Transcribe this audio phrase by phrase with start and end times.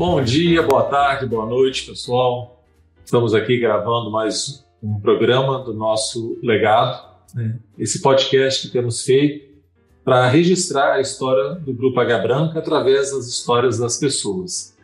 [0.00, 2.64] Bom dia, boa tarde, boa noite, pessoal.
[3.04, 7.58] Estamos aqui gravando mais um programa do nosso legado, né?
[7.78, 9.60] esse podcast que temos feito
[10.02, 14.74] para registrar a história do Grupo H Branca através das histórias das pessoas.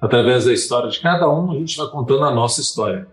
[0.00, 3.08] Através da história de cada um, a gente vai contando a nossa história.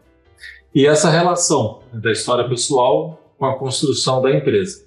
[0.75, 4.85] E essa relação da história pessoal com a construção da empresa.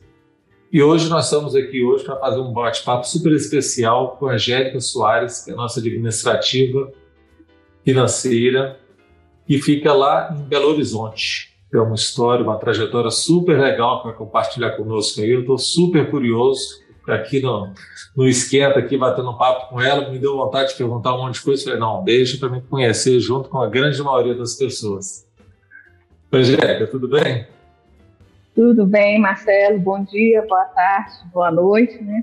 [0.73, 4.79] E hoje nós estamos aqui hoje para fazer um bate-papo super especial com a Angélica
[4.81, 6.93] Soares, que é nossa administrativa
[7.85, 8.79] financeira,
[9.45, 11.57] que fica lá em Belo Horizonte.
[11.75, 15.31] É uma história, uma trajetória super legal para compartilhar conosco aí.
[15.31, 16.79] Eu estou super curioso
[17.09, 17.73] aqui no,
[18.17, 21.35] no esquenta, aqui batendo um papo com ela, me deu vontade de perguntar um monte
[21.35, 21.65] de coisa.
[21.65, 25.27] Falei, não, deixa para me conhecer junto com a grande maioria das pessoas.
[26.33, 27.45] Angélica, tudo bem?
[28.61, 29.79] Tudo bem, Marcelo.
[29.79, 31.97] Bom dia, boa tarde, boa noite.
[32.05, 32.23] Né?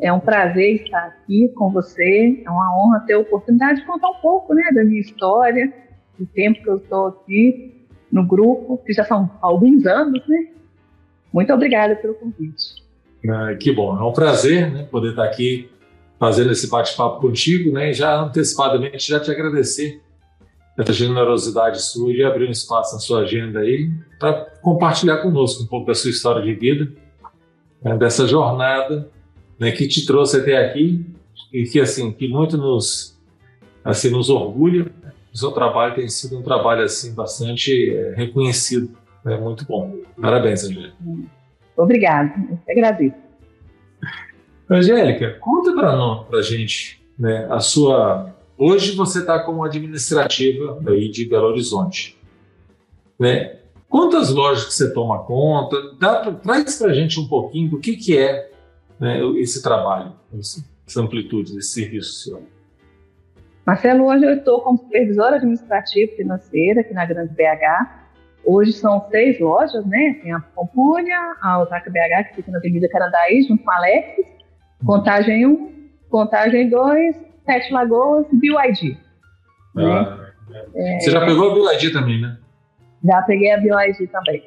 [0.00, 2.42] É um prazer estar aqui com você.
[2.42, 5.70] É uma honra ter a oportunidade de contar um pouco né, da minha história,
[6.18, 10.26] do tempo que eu estou aqui no grupo, que já são alguns anos.
[10.26, 10.46] Né?
[11.30, 12.82] Muito obrigada pelo convite.
[13.28, 15.70] Ah, que bom, é um prazer né, poder estar aqui
[16.18, 17.90] fazendo esse bate-papo contigo, né?
[17.90, 20.00] E já antecipadamente já te agradecer
[20.78, 25.66] essa generosidade sua de abrir um espaço na sua agenda aí para compartilhar conosco um
[25.66, 26.92] pouco da sua história de vida,
[27.82, 29.10] né, dessa jornada
[29.58, 31.04] né, que te trouxe até aqui
[31.52, 33.18] e que assim que muito nos
[33.84, 34.86] assim nos orgulha.
[35.34, 39.94] O seu trabalho tem sido um trabalho assim bastante é, reconhecido, é né, muito bom.
[40.20, 40.94] Parabéns, Angélica.
[41.76, 42.34] Obrigada,
[42.68, 43.16] agradeço.
[44.70, 51.28] Angélica, conta para a gente né, a sua Hoje você está como administrativa aí de
[51.28, 52.18] Belo Horizonte.
[53.16, 53.56] Né?
[53.88, 55.76] Quantas lojas que você toma conta?
[55.96, 58.50] Pra, traz para a gente um pouquinho do que, que é
[58.98, 62.42] né, esse trabalho, essa amplitude desse serviço seu.
[63.64, 68.08] Marcelo, hoje eu estou como supervisora administrativa financeira aqui na Grande BH.
[68.44, 70.18] Hoje são seis lojas, né?
[70.20, 74.26] Tem a Pompunha, a Osaka BH, que fica na Avenida Carandaí, junto com a Alex.
[74.84, 78.98] Contagem 1, contagem 2, Sete Lagoas, BYD.
[79.74, 79.84] Né?
[79.84, 80.30] Ah,
[80.74, 81.00] é.
[81.00, 82.36] Você já pegou a BYD também, né?
[83.02, 84.42] Já peguei a BYD também.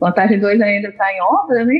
[0.00, 1.74] Contagem 2 ainda está em obra, né?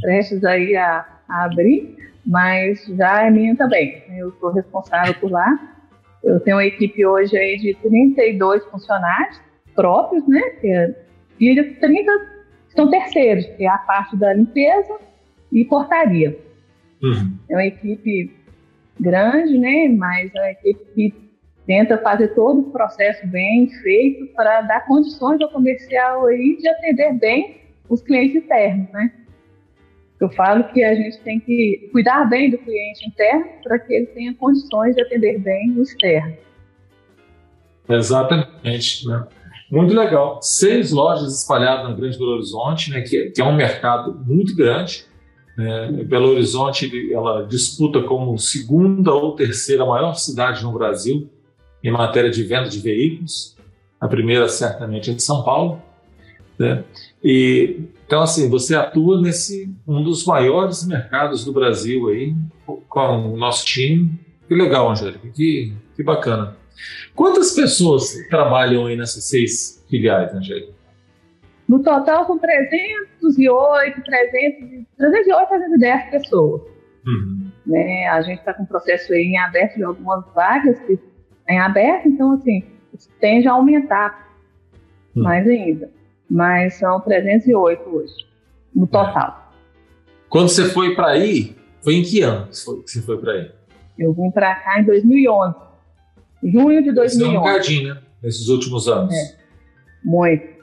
[0.00, 4.04] Prestes aí a, a, abrir, mas já é minha também.
[4.16, 5.58] Eu sou responsável por lá.
[6.22, 9.40] Eu tenho uma equipe hoje aí de 32 funcionários
[9.74, 10.40] próprios, né?
[10.62, 10.94] É,
[11.40, 12.12] e 30
[12.76, 15.00] são terceiros, que é a parte da limpeza
[15.50, 16.38] e portaria.
[17.02, 17.36] Uhum.
[17.50, 18.45] É uma equipe
[19.00, 19.88] grande, né?
[19.88, 21.14] Mas a equipe
[21.66, 27.12] tenta fazer todo o processo bem feito para dar condições ao comercial aí de atender
[27.14, 29.12] bem os clientes internos, né?
[30.18, 34.06] Eu falo que a gente tem que cuidar bem do cliente interno para que ele
[34.06, 36.34] tenha condições de atender bem o externo.
[37.88, 39.26] Exatamente, né?
[39.70, 40.40] Muito legal.
[40.40, 45.04] Seis lojas espalhadas no Grande Belo Horizonte, né, que, que é um mercado muito grande.
[45.58, 51.30] É, Belo Horizonte ela disputa como segunda ou terceira maior cidade no Brasil
[51.82, 53.56] em matéria de venda de veículos.
[54.00, 55.80] A primeira certamente é de São Paulo.
[56.58, 56.84] Né?
[57.24, 62.34] E então assim você atua nesse um dos maiores mercados do Brasil aí
[62.88, 64.12] com o nosso time.
[64.46, 65.28] Que legal, Angélica.
[65.34, 66.54] Que que bacana.
[67.14, 70.75] Quantas pessoas trabalham aí nessas seis filiais, Angélica?
[71.68, 76.62] No total são 308, 300, 308 a 310 pessoas.
[77.06, 77.50] Uhum.
[77.66, 78.08] Né?
[78.08, 80.98] A gente está com um processo aí em aberto de algumas vagas que
[81.48, 82.64] em aberto, então assim,
[83.20, 84.32] tende a aumentar
[85.14, 85.22] uhum.
[85.22, 85.90] mais ainda.
[86.28, 88.14] Mas são 308 hoje,
[88.74, 89.52] no total.
[90.28, 93.52] Quando você foi para aí, foi em que ano que você foi para aí?
[93.98, 95.54] Eu vim para cá em 2011.
[96.42, 97.16] Junho de 2011.
[97.16, 98.02] Você um bocadinho, né?
[98.22, 99.14] Nesses últimos anos.
[99.14, 99.36] É,
[100.04, 100.55] muito.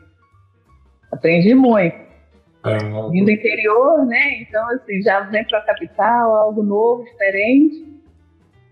[1.14, 1.96] Aprendi muito.
[2.64, 2.78] Ah,
[3.12, 4.42] Vindo do interior, né?
[4.42, 7.86] Então, assim, já vem para a capital, algo novo, diferente.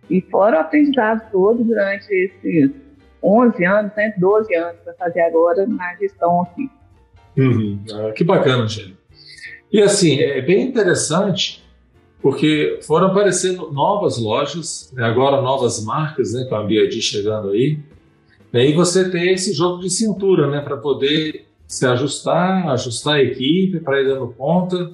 [0.09, 2.71] E fora o aprendizado todo durante esses
[3.21, 4.13] 11 anos, né?
[4.17, 6.69] 12 anos para fazer agora na gestão aqui.
[7.37, 7.79] Uhum.
[7.93, 8.97] Ah, que bacana, gente.
[9.71, 11.63] E assim, é bem interessante
[12.21, 15.03] porque foram aparecendo novas lojas, né?
[15.03, 16.45] agora novas marcas, né?
[16.47, 17.79] Com a BID chegando aí.
[18.53, 20.61] E você tem esse jogo de cintura, né?
[20.61, 24.91] Para poder se ajustar, ajustar a equipe para ir dando conta.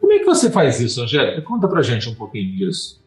[0.00, 1.40] Como é que você faz isso, Angélica?
[1.42, 3.00] Conta para gente um pouquinho disso.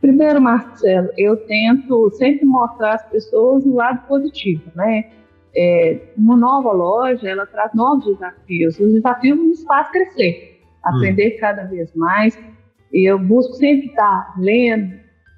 [0.00, 5.12] Primeiro, Marcelo, eu tento sempre mostrar às pessoas o lado positivo, né?
[5.54, 8.80] É, uma nova loja, ela traz novos desafios.
[8.80, 11.38] Os desafios nos fazem crescer, aprender hum.
[11.38, 12.36] cada vez mais.
[12.92, 14.92] E eu busco sempre estar lendo,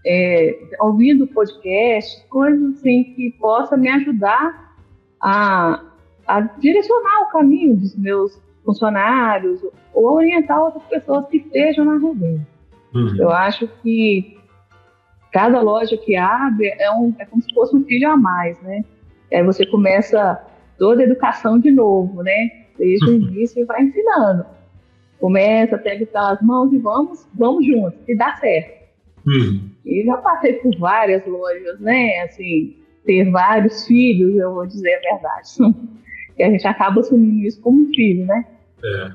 [0.06, 4.74] é, ouvindo podcast, coisas assim que possa me ajudar
[5.20, 5.91] a,
[6.32, 9.60] a direcionar o caminho dos meus funcionários
[9.92, 12.46] ou orientar outras pessoas que estejam na revenda.
[12.94, 13.16] Uhum.
[13.18, 14.38] Eu acho que
[15.30, 18.82] cada loja que abre é, um, é como se fosse um filho a mais, né?
[19.30, 20.42] Aí você começa
[20.78, 22.50] toda a educação de novo, né?
[22.78, 24.46] Desde o início e vai ensinando.
[25.20, 28.82] Começa, pega as mãos e vamos, vamos juntos, e dá certo.
[29.26, 29.70] Uhum.
[29.84, 32.20] E já passei por várias lojas, né?
[32.22, 35.48] Assim, ter vários filhos, eu vou dizer a verdade.
[36.38, 38.46] E a gente acaba assumindo isso como filho, né?
[38.84, 39.12] É.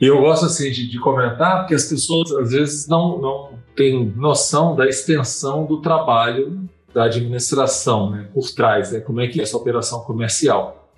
[0.00, 4.06] E eu gosto assim de, de, comentar porque as pessoas às vezes não, não têm
[4.16, 9.42] noção da extensão do trabalho da administração né, por trás, né, como é que é
[9.42, 10.90] essa operação comercial.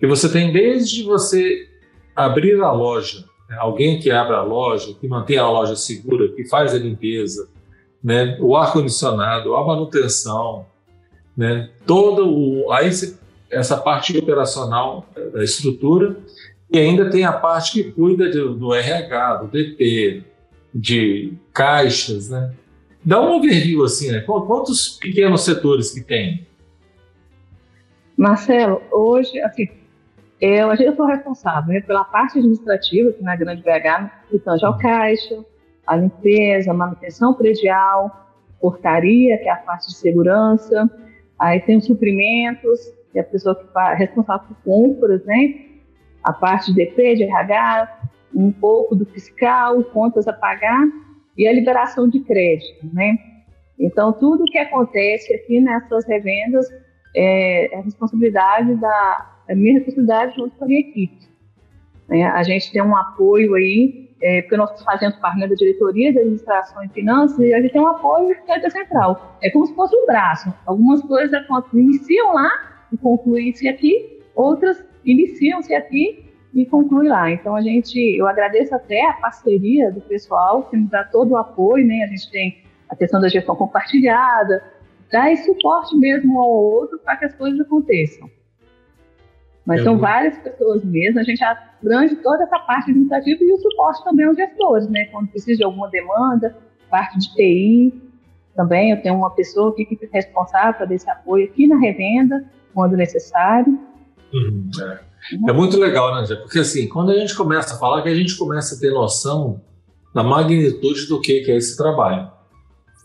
[0.00, 1.68] E você tem desde você
[2.14, 6.44] abrir a loja, né, alguém que abre a loja, que mantém a loja segura, que
[6.44, 7.48] faz a limpeza,
[8.02, 10.66] né, o ar-condicionado, a manutenção,
[11.36, 12.90] né, todo o, aí
[13.50, 16.16] essa parte operacional da estrutura
[16.70, 20.22] e ainda tem a parte que cuida do, do RH, do DP,
[20.72, 22.52] de caixas, né?
[23.04, 24.20] Dá um overview assim, né?
[24.20, 26.46] Quantos pequenos setores que tem?
[28.16, 29.68] Marcelo, hoje, assim,
[30.40, 34.78] eu, gente sou responsável né, pela parte administrativa, que na Grande BH, então já o
[34.78, 35.44] caixa,
[35.86, 38.30] a limpeza, a manutenção predial,
[38.60, 40.88] portaria, que é a parte de segurança,
[41.38, 45.70] aí tem os suprimentos, que é a pessoa que é responsável por compras, né?
[46.22, 48.00] a parte de DP, de RH,
[48.34, 50.86] um pouco do fiscal, contas a pagar
[51.36, 53.16] e a liberação de crédito, né?
[53.78, 56.66] Então, tudo que acontece aqui nessas revendas
[57.16, 61.28] é, é responsabilidade da é minha responsabilidade junto com a minha equipe.
[62.10, 66.12] É, a gente tem um apoio aí, é, porque nós fazendo parte né, da diretoria
[66.12, 69.38] de administração e finanças, e a gente tem um apoio da central.
[69.42, 70.52] É como se fosse um braço.
[70.66, 71.42] Algumas coisas
[71.72, 77.30] iniciam lá e concluem-se aqui, outras iniciam-se aqui e conclui lá.
[77.30, 81.36] Então a gente, eu agradeço até a parceria do pessoal que nos dá todo o
[81.36, 82.02] apoio, né?
[82.04, 82.58] A gente tem
[82.88, 84.62] a questão da gestão compartilhada,
[85.10, 88.28] dá esse suporte mesmo ao outro para que as coisas aconteçam.
[89.64, 90.02] Mas é são muito...
[90.02, 94.36] várias pessoas mesmo, a gente abrange toda essa parte administrativa e o suporte também aos
[94.36, 95.04] gestores, né?
[95.06, 96.56] Quando precisa de alguma demanda,
[96.90, 98.02] parte de TI,
[98.56, 102.44] também eu tenho uma pessoa que fica responsável para dar esse apoio aqui na revenda,
[102.74, 103.78] quando necessário.
[104.32, 105.00] Uhum, é.
[105.48, 105.52] é.
[105.52, 106.36] muito legal, né, Zé?
[106.36, 109.60] Porque assim, quando a gente começa a falar, que a gente começa a ter noção
[110.14, 112.30] da magnitude do que, que é esse trabalho.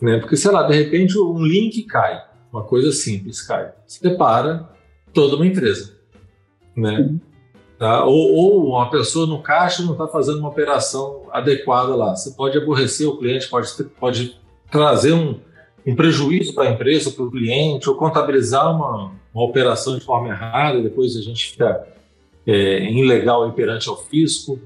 [0.02, 0.20] Né?
[0.20, 3.72] Porque, sei lá, de repente um link cai, uma coisa simples cai.
[3.86, 4.70] Você depara
[5.14, 5.96] toda uma empresa.
[6.76, 7.16] Né?
[7.78, 8.06] Tá?
[8.06, 12.16] Ou, ou, uma pessoa no caixa não está fazendo uma operação adequada lá.
[12.16, 14.40] Você pode aborrecer o cliente, pode, pode
[14.72, 15.40] trazer um,
[15.86, 20.30] um prejuízo para a empresa, para o cliente, ou contabilizar uma, uma operação de forma
[20.30, 21.88] errada, depois a gente fica
[22.46, 24.60] é, ilegal perante ao fisco.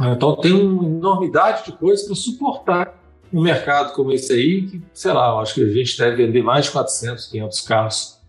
[0.00, 3.00] Então tem uma enormidade de coisas para suportar
[3.32, 6.42] um mercado como esse aí, que, sei lá, eu acho que a gente deve vender
[6.42, 8.20] mais de 400, 500 carros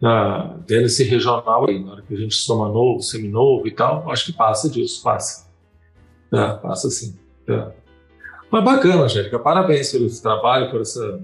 [0.00, 4.26] na DLC regional aí, na hora que a gente soma novo, seminovo e tal, acho
[4.26, 5.50] que passa disso, passa.
[6.32, 7.16] É, passa sim.
[7.48, 7.72] É.
[8.50, 11.20] Mas bacana, Angélica, parabéns pelo trabalho, por essa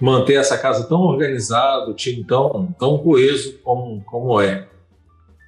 [0.00, 4.66] manter essa casa tão organizada, o time tão, tão coeso como, como é.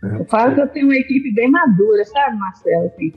[0.02, 0.16] Né?
[0.20, 2.86] Eu falo que eu tenho uma equipe bem madura, sabe, Marcelo?
[2.86, 3.12] Assim,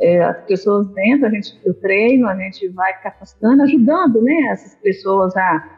[0.00, 4.74] é, as pessoas dentro, a gente, eu treino, a gente vai capacitando, ajudando né, essas
[4.76, 5.68] pessoas a,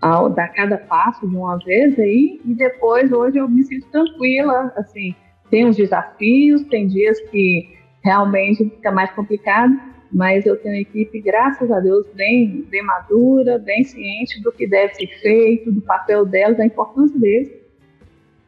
[0.00, 4.72] a dar cada passo de uma vez aí, e depois, hoje, eu me sinto tranquila,
[4.76, 5.14] assim,
[5.50, 9.72] tem uns desafios, tem dias que realmente fica mais complicado,
[10.14, 14.64] mas eu tenho uma equipe, graças a Deus, bem, bem madura, bem ciente do que
[14.64, 17.50] deve ser feito, do papel delas, da importância deles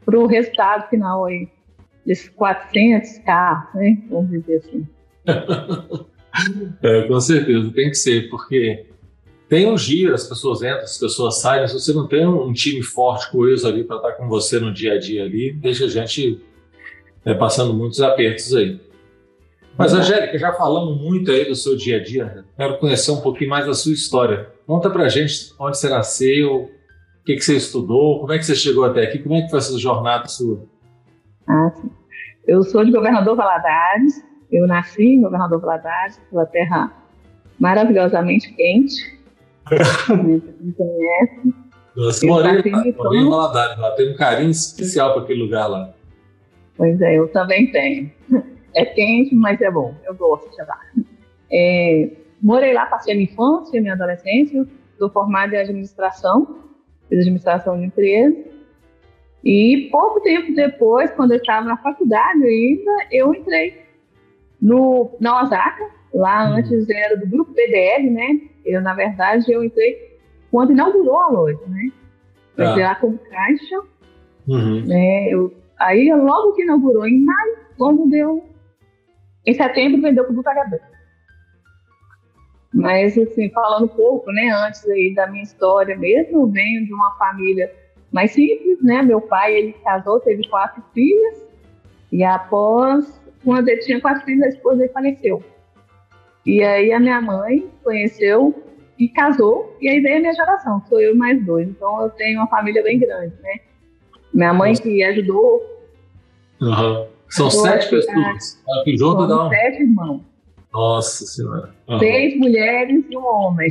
[0.05, 1.49] para o resultado final aí,
[2.07, 4.01] desses 400 carros, né?
[4.09, 4.87] Vamos dizer assim.
[6.85, 8.87] é, com certeza, tem que ser, porque
[9.49, 12.81] tem um giro, as pessoas entram, as pessoas saem, se você não tem um time
[12.81, 16.41] forte, coeso ali para estar com você no dia a dia ali, deixa a gente
[17.25, 18.86] é, passando muitos apertos aí.
[19.79, 22.45] Mas, Angélica, já falamos muito aí do seu dia a dia.
[22.57, 24.49] Quero conhecer um pouquinho mais da sua história.
[24.67, 26.71] Conta pra gente onde você nasceu,
[27.21, 29.51] o que, que você estudou, como é que você chegou até aqui, como é que
[29.51, 30.65] foi essa jornada sua?
[31.47, 31.91] Ah, sim.
[32.47, 36.93] Eu sou de Governador Valadares, eu nasci em Governador Valadares, uma terra
[37.59, 39.17] maravilhosamente quente.
[40.23, 40.41] Me
[40.73, 41.55] conhece.
[41.97, 42.63] Nossa, morei,
[42.97, 45.93] morei em Valadares, lá tem um carinho especial para aquele lugar lá.
[46.77, 48.11] Pois é, eu também tenho.
[48.77, 49.95] É quente, mas é bom.
[50.05, 50.79] Eu gosto de lá.
[51.51, 52.11] É,
[52.43, 54.67] morei lá, passei a minha infância, minha adolescência.
[54.99, 56.59] sou formada em administração,
[57.09, 58.37] fiz administração de empresa.
[59.43, 63.81] E pouco tempo depois, quando eu estava na faculdade ainda, eu entrei
[64.61, 66.57] no, na Osaka, lá uhum.
[66.57, 68.41] antes era do grupo PDL, né?
[68.65, 70.19] Eu, na verdade, eu entrei
[70.51, 71.93] quando inaugurou a loja, né?
[72.57, 72.89] Eu entrei ah.
[72.89, 73.81] lá como caixa.
[74.49, 74.85] Uhum.
[74.85, 75.29] Né?
[75.33, 78.45] Eu, aí, logo que inaugurou, em maio, quando deu...
[79.47, 80.51] Em setembro, vendeu para o Grupo
[82.75, 86.93] Mas, assim, falando um pouco, né, antes aí da minha história mesmo, eu venho de
[86.93, 87.73] uma família
[88.11, 89.03] mais simples, né?
[89.03, 91.45] Meu pai, ele casou, teve quatro filhas,
[92.11, 95.43] e após, quando ele tinha quatro filhas, a esposa dele faleceu.
[96.45, 98.55] E aí a minha mãe conheceu
[98.99, 101.69] e casou, e aí veio a minha geração, sou eu mais dois.
[101.69, 103.61] Então eu tenho uma família bem grande, né?
[104.33, 105.63] Minha mãe que ajudou.
[106.61, 107.16] Uhum.
[107.29, 108.63] São sete pessoas.
[108.81, 109.49] Aqui junto?
[109.49, 110.21] Sete irmãos.
[110.73, 111.75] Nossa Senhora.
[111.89, 111.99] Uhum.
[111.99, 113.71] Seis mulheres e um homem.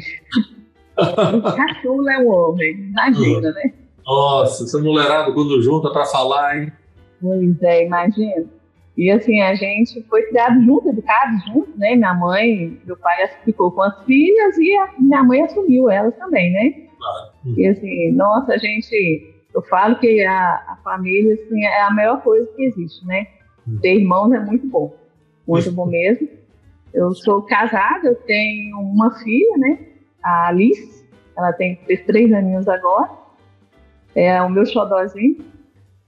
[0.97, 3.53] o cachorro é um homem, imagina, uhum.
[3.53, 3.73] né?
[4.05, 6.71] Nossa, essa mulherada quando junta para falar, hein?
[7.21, 8.45] Pois é, imagina.
[8.97, 11.95] E assim, a gente foi criado junto, educado junto, né?
[11.95, 16.51] Minha mãe, meu pai ficou com as filhas e a minha mãe assumiu elas também,
[16.53, 16.87] né?
[17.03, 21.91] Ah, E assim, nossa, a gente, eu falo que a, a família assim, é a
[21.91, 23.27] melhor coisa que existe, né?
[23.81, 24.95] Ter irmãos é muito bom,
[25.47, 26.27] muito bom mesmo.
[26.93, 29.79] Eu sou casada, eu tenho uma filha, né?
[30.23, 31.05] A Alice,
[31.37, 33.25] ela tem três aninhos agora
[34.15, 35.43] é o meu xodózinho,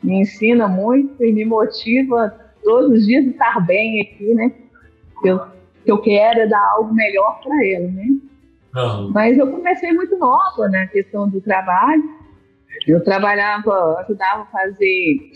[0.02, 2.34] me ensina muito e me motiva
[2.64, 4.54] todos os dias a estar bem aqui, né?
[5.24, 5.42] Eu,
[5.86, 8.08] eu quero é dar algo melhor para ela, né?
[8.76, 9.12] Uhum.
[9.12, 12.04] Mas eu comecei muito nova na questão do trabalho.
[12.86, 15.32] Eu trabalhava, ajudava a fazer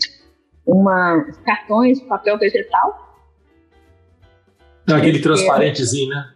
[0.66, 3.16] uma, cartões de papel vegetal.
[4.86, 6.32] Aquele transparentezinho, né?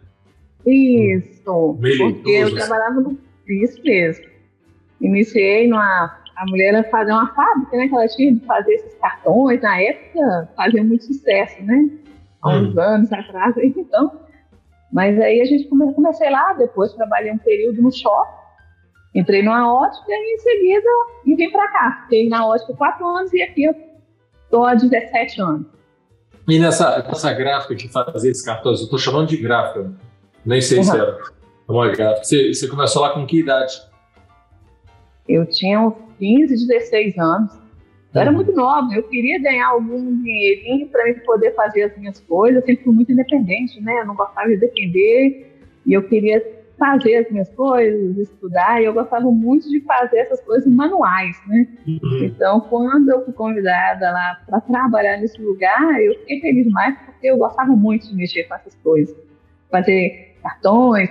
[0.65, 1.77] Isso.
[1.79, 3.17] Meio porque eu trabalhava no.
[3.47, 4.25] Isso mesmo.
[4.99, 7.87] Iniciei numa a mulher fazer uma fábrica, né?
[7.87, 9.61] Que ela tinha de fazer esses cartões.
[9.61, 11.89] Na época, fazia muito sucesso, né?
[12.41, 12.79] Há uns hum.
[12.79, 13.55] anos atrás.
[13.57, 14.11] Então,
[14.91, 18.37] mas aí a gente come, comecei lá, depois trabalhei um período no shopping.
[19.15, 20.89] Entrei numa ótica e em seguida
[21.25, 22.01] e vim para cá.
[22.03, 23.73] Fiquei na ótica quatro anos e aqui eu
[24.47, 25.67] estou há 17 anos.
[26.47, 29.91] E nessa, nessa gráfica de fazer esses cartões, eu estou chamando de gráfica,
[30.45, 30.83] nem sei uhum.
[30.85, 31.17] se era
[31.67, 32.23] uma gráfica.
[32.23, 33.73] Você, você começou lá com que idade?
[35.27, 37.51] Eu tinha uns 15, 16 anos.
[38.15, 38.37] Eu era uhum.
[38.37, 42.61] muito nova, eu queria ganhar algum dinheirinho para poder fazer as minhas coisas.
[42.61, 43.99] Eu sempre fui muito independente, né?
[43.99, 45.53] Eu não gostava de depender
[45.85, 46.41] e eu queria
[46.77, 48.81] fazer as minhas coisas, estudar.
[48.81, 51.67] E eu gostava muito de fazer essas coisas manuais, né?
[51.87, 52.23] Uhum.
[52.23, 57.27] Então, quando eu fui convidada lá para trabalhar nesse lugar, eu fiquei feliz demais porque
[57.27, 59.15] eu gostava muito de mexer com essas coisas,
[59.71, 61.09] fazer cartões,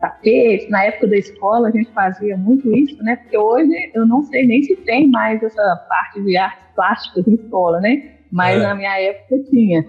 [0.00, 0.68] tapetes.
[0.70, 3.16] Na época da escola a gente fazia muito isso, né?
[3.16, 7.34] Porque hoje eu não sei nem se tem mais essa parte de artes plásticas em
[7.34, 8.10] escola, né?
[8.32, 8.66] Mas é.
[8.66, 9.86] na minha época tinha.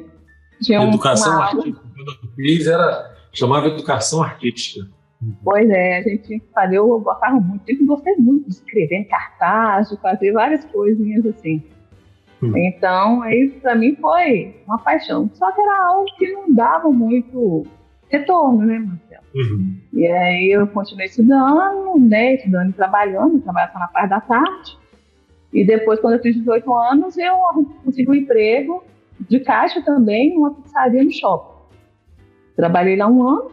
[0.61, 1.81] tinha educação uma artística.
[1.95, 4.87] Quando eu fiz era chamava educação artística.
[5.43, 9.89] Pois é, a gente fazer, eu gostava muito, sempre gostei muito de escrever em cartaz,
[9.89, 11.63] de fazer várias coisinhas assim.
[12.55, 15.29] Então, aí para mim foi uma paixão.
[15.33, 17.65] Só que era algo que não dava muito
[18.09, 19.23] retorno, né, Marcelo?
[19.33, 19.77] Uhum.
[19.93, 24.77] E aí eu continuei estudando, né, estudando e trabalhando, trabalhava na parte da tarde.
[25.53, 27.35] E depois, quando eu fiz 18 anos, eu
[27.83, 28.83] consegui um emprego
[29.19, 31.55] de caixa também numa pizzaria no shopping.
[32.55, 33.51] Trabalhei lá um ano.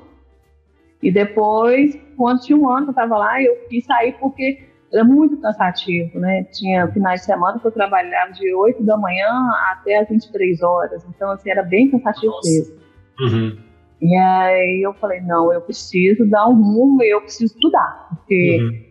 [1.02, 5.02] E depois, quando tinha um ano que eu estava lá, eu quis sair porque era
[5.02, 6.44] muito cansativo, né?
[6.44, 11.04] Tinha finais de semana que eu trabalhava de 8 da manhã até as 23 horas.
[11.08, 12.48] Então, assim, era bem cansativo Nossa.
[12.48, 12.76] mesmo.
[13.20, 13.58] Uhum.
[14.00, 18.82] E aí eu falei, não, eu preciso dar um rumo, eu preciso estudar, porque uhum.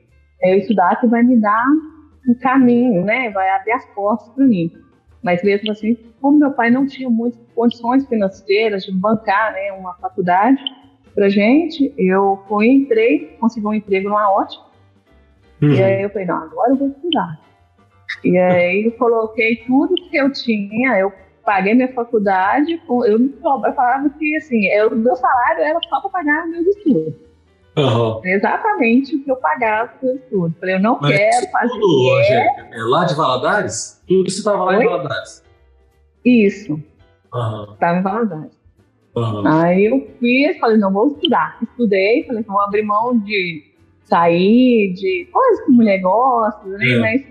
[0.42, 1.66] é estudar que vai me dar
[2.28, 3.30] um caminho, né?
[3.30, 4.72] Vai abrir as portas para mim.
[5.24, 9.94] Mas mesmo assim, como meu pai não tinha muitas condições financeiras de bancar né, uma
[9.96, 10.62] faculdade
[11.14, 14.64] para gente, eu fui, entrei, consegui um emprego numa ótica.
[15.62, 15.74] Uhum.
[15.74, 17.40] E aí eu falei, não, agora eu vou estudar.
[18.24, 21.12] E aí eu coloquei tudo que eu tinha, eu
[21.46, 26.48] paguei minha faculdade, eu, eu falava que assim, eu, meu salário era só para pagar
[26.48, 27.14] meus estudos.
[27.78, 28.22] Uhum.
[28.26, 30.58] Exatamente o que eu pagava para meus estudos.
[30.60, 31.80] Falei, eu não Mas quero fazer.
[31.80, 32.70] Tudo, é...
[32.74, 34.04] é lá de Valadares?
[34.08, 35.44] Tudo isso estava lá em Valadares?
[36.26, 36.80] Isso.
[37.24, 38.00] Estava uhum.
[38.00, 38.61] em Valadares.
[39.16, 39.46] Uhum.
[39.46, 41.58] Aí eu fiz, falei, não, vou estudar.
[41.62, 43.64] Estudei, falei, vou abrir mão de
[44.04, 46.90] sair, de coisas que mulher gosta, né?
[46.90, 47.00] É.
[47.00, 47.26] Mas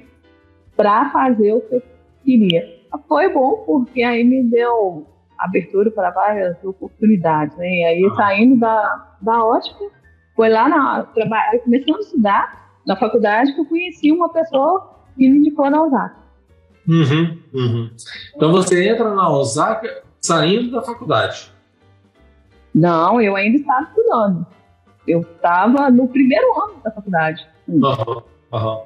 [0.77, 1.83] para fazer o que eu
[2.25, 5.07] queria foi bom porque aí me deu
[5.39, 7.67] abertura para várias oportunidades, né?
[7.67, 8.15] E aí ah.
[8.17, 9.85] saindo da, da ótica,
[10.35, 15.29] foi lá na trabalho, começando a estudar na faculdade que eu conheci uma pessoa que
[15.29, 16.17] me indicou na Osaka.
[16.89, 17.91] Uhum, uhum.
[18.35, 21.53] Então você entra na Osaka saindo da faculdade?
[22.75, 24.47] Não, eu ainda estava estudando.
[25.07, 27.47] Eu estava no primeiro ano da faculdade.
[27.67, 28.23] Uhum,
[28.53, 28.83] uhum.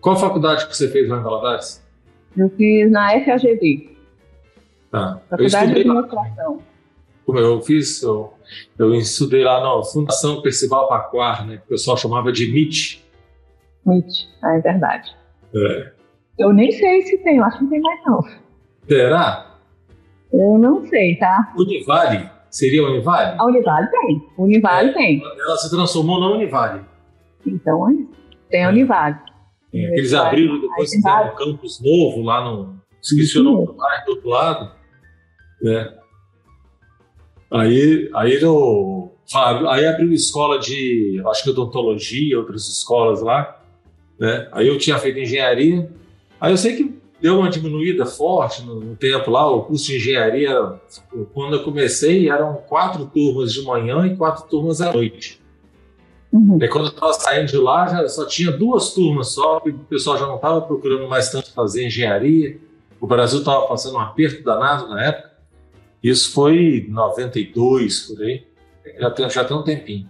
[0.00, 1.84] Qual faculdade que você fez lá em Valadares?
[2.36, 3.96] Eu fiz na FAGV.
[4.90, 5.20] Tá.
[5.28, 6.58] Faculdade de Administração.
[7.26, 8.32] Como eu fiz, eu,
[8.78, 13.04] eu estudei lá na Fundação Percival Paquar, né, que o pessoal chamava de MIT.
[13.86, 15.14] MIT, ah, é verdade.
[15.54, 15.92] É.
[16.38, 18.20] Eu nem sei se tem, eu acho que não tem mais não.
[18.88, 19.58] Será?
[20.32, 21.52] Eu não sei, tá?
[21.56, 22.28] Univale?
[22.50, 23.36] Seria Univale?
[23.38, 24.28] A Univale tem.
[24.36, 25.22] Univale é, tem.
[25.22, 26.84] Ela se transformou na Univale.
[27.46, 27.86] Então,
[28.50, 28.68] tem a é.
[28.68, 29.16] Univale.
[29.72, 32.80] É, eles abriram depois fizeram um campus novo lá no.
[33.00, 34.72] Esqueci o nome do bairro do outro lado.
[35.62, 35.94] Né?
[37.50, 39.12] Aí, aí, no,
[39.68, 43.60] aí abriu escola de, acho que odontologia, outras escolas lá.
[44.18, 44.48] Né?
[44.52, 45.90] Aí eu tinha feito engenharia.
[46.40, 49.46] Aí eu sei que deu uma diminuída forte no, no, tempo lá.
[49.48, 50.80] O curso de engenharia,
[51.32, 55.40] quando eu comecei, eram quatro turmas de manhã e quatro turmas à noite.
[56.32, 56.58] Uhum.
[56.62, 60.16] E quando eu estava saindo de lá, já só tinha duas turmas só, o pessoal
[60.16, 62.58] já não estava procurando mais tanto fazer engenharia.
[63.00, 65.30] O Brasil estava passando um aperto danado na época.
[66.02, 68.46] Isso foi em 92, por aí.
[68.98, 70.08] Já tem, já tem um tempinho.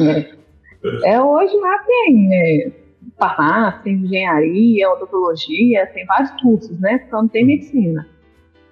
[0.00, 2.72] É, é hoje lá tem né,
[3.18, 7.06] farmácia, engenharia, odontologia, tem vários cursos, né?
[7.10, 8.06] Só não tem medicina.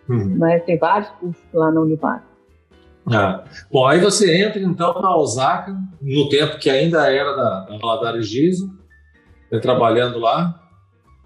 [0.08, 0.36] Uhum.
[0.38, 2.22] Mas tem vários cursos lá na Univale.
[3.06, 3.44] Ah.
[3.70, 8.28] Bom, aí você entra então na Osaka, no tempo que ainda era da, da Valadares
[8.28, 8.70] Giso,
[9.50, 10.60] né, trabalhando lá,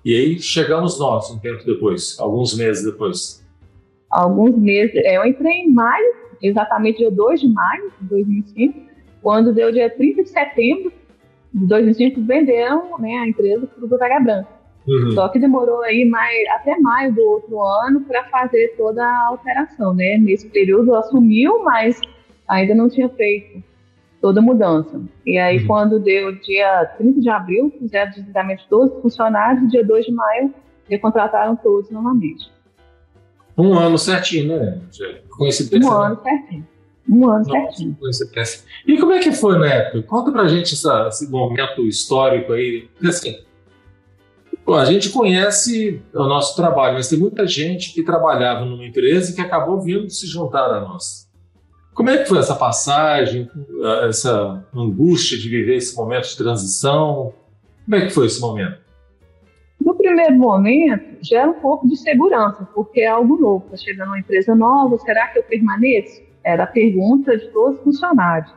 [0.05, 3.45] e aí chegamos nós um tempo depois, alguns meses depois.
[4.11, 8.81] Alguns meses, é, eu entrei em maio, exatamente dia 2 de maio de 2005,
[9.23, 10.93] quando deu dia 30 de setembro
[11.55, 14.49] de 2005, venderam né, a empresa para o Branca.
[14.87, 15.13] Uhum.
[15.13, 19.95] Só que demorou aí mais, até maio do outro ano para fazer toda a alteração,
[19.95, 20.19] né?
[20.19, 21.99] Nesse período assumiu, mas
[22.47, 23.63] ainda não tinha feito
[24.21, 25.01] toda a mudança.
[25.25, 25.67] E aí, uhum.
[25.67, 30.13] quando deu dia 30 de abril, fizeram desligamento de todos os funcionários, dia 2 de
[30.13, 30.55] maio,
[30.89, 32.53] recontrataram todos novamente.
[33.57, 34.81] Um ano certinho, né?
[35.31, 35.89] Coincidência.
[35.89, 36.67] Um ano certinho.
[37.09, 37.97] Um ano certinho.
[38.87, 40.03] E como é que foi na época?
[40.03, 42.89] Conta pra gente essa, esse momento histórico aí.
[43.03, 43.37] Assim,
[44.73, 49.35] a gente conhece o nosso trabalho, mas tem muita gente que trabalhava numa empresa e
[49.35, 51.29] que acabou vindo se juntar a nós.
[51.93, 53.49] Como é que foi essa passagem,
[54.09, 57.33] essa angústia de viver esse momento de transição?
[57.85, 58.83] Como é que foi esse momento?
[59.81, 63.67] No primeiro momento, gera um pouco de segurança, porque é algo novo.
[63.67, 66.23] Está chegando uma empresa nova, será que eu permaneço?
[66.45, 68.53] Era a pergunta de todos os funcionários.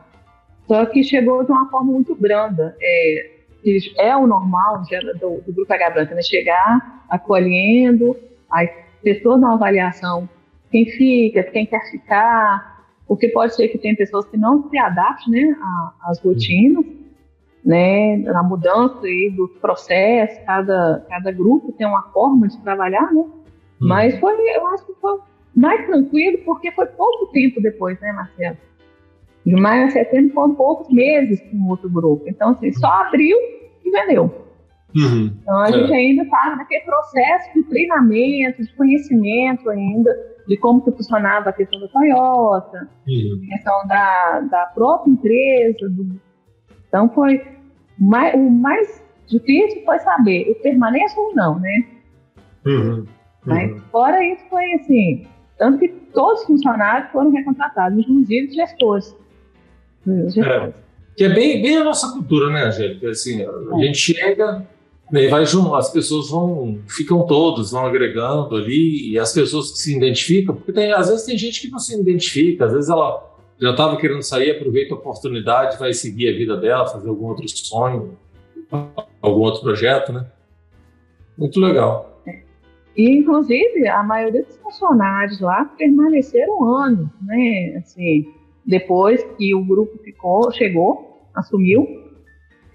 [0.66, 2.76] Só que chegou de uma forma muito branda.
[2.80, 3.30] É,
[3.98, 4.82] é o normal
[5.18, 6.22] do, do Grupo H Branca, né?
[6.22, 8.16] chegar acolhendo,
[9.02, 10.28] ter toda uma avaliação,
[10.70, 15.48] quem fica, quem quer ficar, porque pode ser que tem pessoas que não se adaptem
[15.48, 15.56] né,
[16.02, 16.84] às rotinas,
[17.64, 23.20] né, na mudança aí do processo, cada, cada grupo tem uma forma de trabalhar, né?
[23.20, 23.32] Hum.
[23.80, 25.18] Mas foi, eu acho que foi
[25.58, 28.56] mais tranquilo porque foi pouco tempo depois, né, Marcelo?
[29.44, 32.24] De maio a setembro foram poucos meses com outro grupo.
[32.26, 33.36] Então, assim, só abriu
[33.84, 34.46] e vendeu.
[34.94, 35.36] Uhum.
[35.40, 35.72] Então, a é.
[35.72, 40.10] gente ainda está naquele processo de treinamento, de conhecimento ainda,
[40.46, 43.42] de como que funcionava a questão da Toyota, uhum.
[43.44, 45.88] a questão da, da própria empresa.
[45.88, 46.20] Do...
[46.88, 47.42] Então, foi
[47.98, 51.86] mais, o mais difícil foi saber, eu permaneço ou não, né?
[52.66, 53.06] Uhum.
[53.44, 55.26] Mas, fora isso, foi assim,
[55.58, 59.14] tanto que todos os funcionários foram recontratados, inclusive gestores.
[60.06, 60.72] É.
[61.16, 63.10] Que é bem, bem a nossa cultura, né, Angélica?
[63.10, 64.64] Assim, a gente chega,
[65.10, 69.78] né, vai junto, as pessoas vão, ficam todos, vão agregando ali, e as pessoas que
[69.78, 73.26] se identificam, porque tem, às vezes tem gente que não se identifica, às vezes ela
[73.60, 77.48] já estava querendo sair, aproveita a oportunidade, vai seguir a vida dela, fazer algum outro
[77.48, 78.16] sonho,
[79.20, 80.24] algum outro projeto, né?
[81.36, 82.17] Muito legal.
[82.98, 87.76] E, inclusive, a maioria dos funcionários lá permaneceram anos, né?
[87.78, 88.26] Assim,
[88.66, 91.86] depois que o grupo ficou, chegou, assumiu.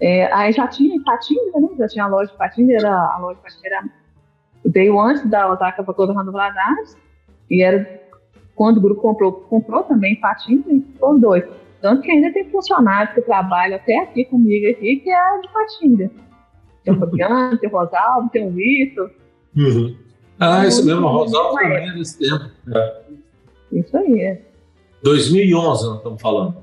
[0.00, 1.68] É, aí já tinha Patinga, né?
[1.78, 3.84] Já tinha a loja de Patinga, era, a loja de Patinga era,
[4.64, 6.96] veio antes da Osaka para Governador Valadares,
[7.50, 8.02] e era
[8.54, 11.44] quando o grupo comprou, comprou também Patinga, e foram dois.
[11.82, 16.10] Tanto que ainda tem funcionários que trabalham até aqui comigo aqui, que é de Patinga.
[16.82, 19.10] Tem o Fabiano, tem o Rosaldo, tem o Vitor.
[19.54, 20.04] Uhum.
[20.38, 22.50] Ah, isso mesmo, o Rosaldo também é desse tempo.
[22.74, 23.00] É.
[23.72, 24.40] Isso aí, é.
[25.02, 26.56] 2011 nós estamos falando.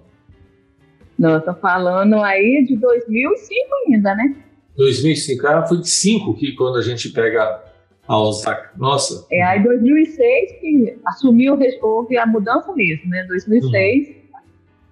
[1.17, 3.53] Não, eu tô falando aí de 2005
[3.87, 4.35] ainda, né?
[4.75, 7.61] 2005, ah, foi de 5 que quando a gente pega
[8.07, 8.71] a Osaka.
[8.75, 9.25] Nossa.
[9.31, 13.23] É aí 2006 que assumiu, houve a mudança mesmo, né?
[13.27, 14.07] 2006.
[14.07, 14.13] Uhum.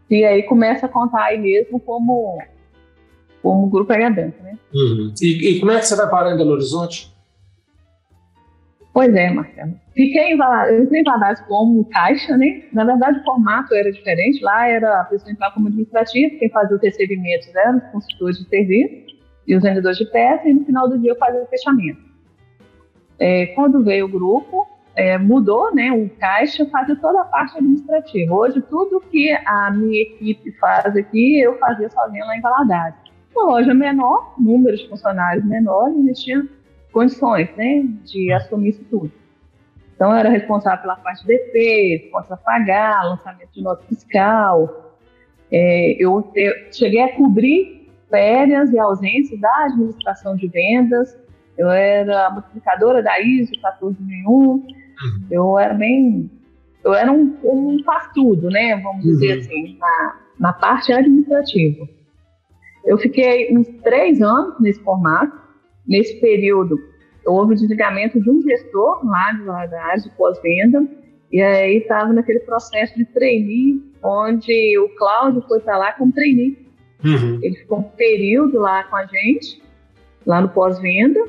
[0.10, 2.42] E aí começa a contar aí mesmo como,
[3.42, 4.58] como grupo H-Dança, né?
[4.74, 5.13] Uhum.
[5.22, 7.12] E, e, como é que você vai parar em Belo Horizonte?
[9.00, 9.76] Pois é, Marcelo.
[9.96, 12.64] Fiquei em Valadares como caixa, né?
[12.74, 14.44] Na verdade, o formato era diferente.
[14.44, 18.50] Lá era a pessoa entrar como administrativa, quem fazia os recebimentos eram os consultores de
[18.50, 19.16] serviço
[19.48, 22.02] e os vendedores de peça, e no final do dia eu fazia o fechamento.
[23.18, 25.94] É, quando veio o grupo, é, mudou, né?
[25.94, 28.36] O caixa fazia toda a parte administrativa.
[28.36, 33.00] Hoje, tudo que a minha equipe faz aqui, eu fazia sozinha lá em Valadares.
[33.34, 36.50] Uma loja menor, número de funcionários menores, eles tinham
[36.91, 37.84] condições, né?
[38.06, 39.12] De assumir isso tudo.
[39.95, 44.95] Então, eu era responsável pela parte de DP, conta pagar, lançamento de nota fiscal.
[45.52, 51.17] É, eu, eu cheguei a cobrir férias e ausências da administração de vendas.
[51.58, 54.32] Eu era multiplicadora da ISO 14001.
[54.32, 54.63] Uhum.
[55.30, 56.30] Eu era bem.
[56.84, 58.78] Eu era um, um faz-tudo, né?
[58.78, 59.12] Vamos uhum.
[59.12, 61.88] dizer assim, na, na parte administrativa.
[62.86, 65.38] Eu fiquei uns três anos nesse formato.
[65.89, 66.80] Nesse período,
[67.25, 70.88] houve o desligamento de um gestor lá da área de pós-venda.
[71.32, 76.58] E aí estava naquele processo de trainee, onde o Cláudio foi para lá como trainee.
[77.04, 77.39] Uhum.
[77.41, 79.62] Ele ficou um período lá com a gente,
[80.25, 81.23] lá no pós-venda,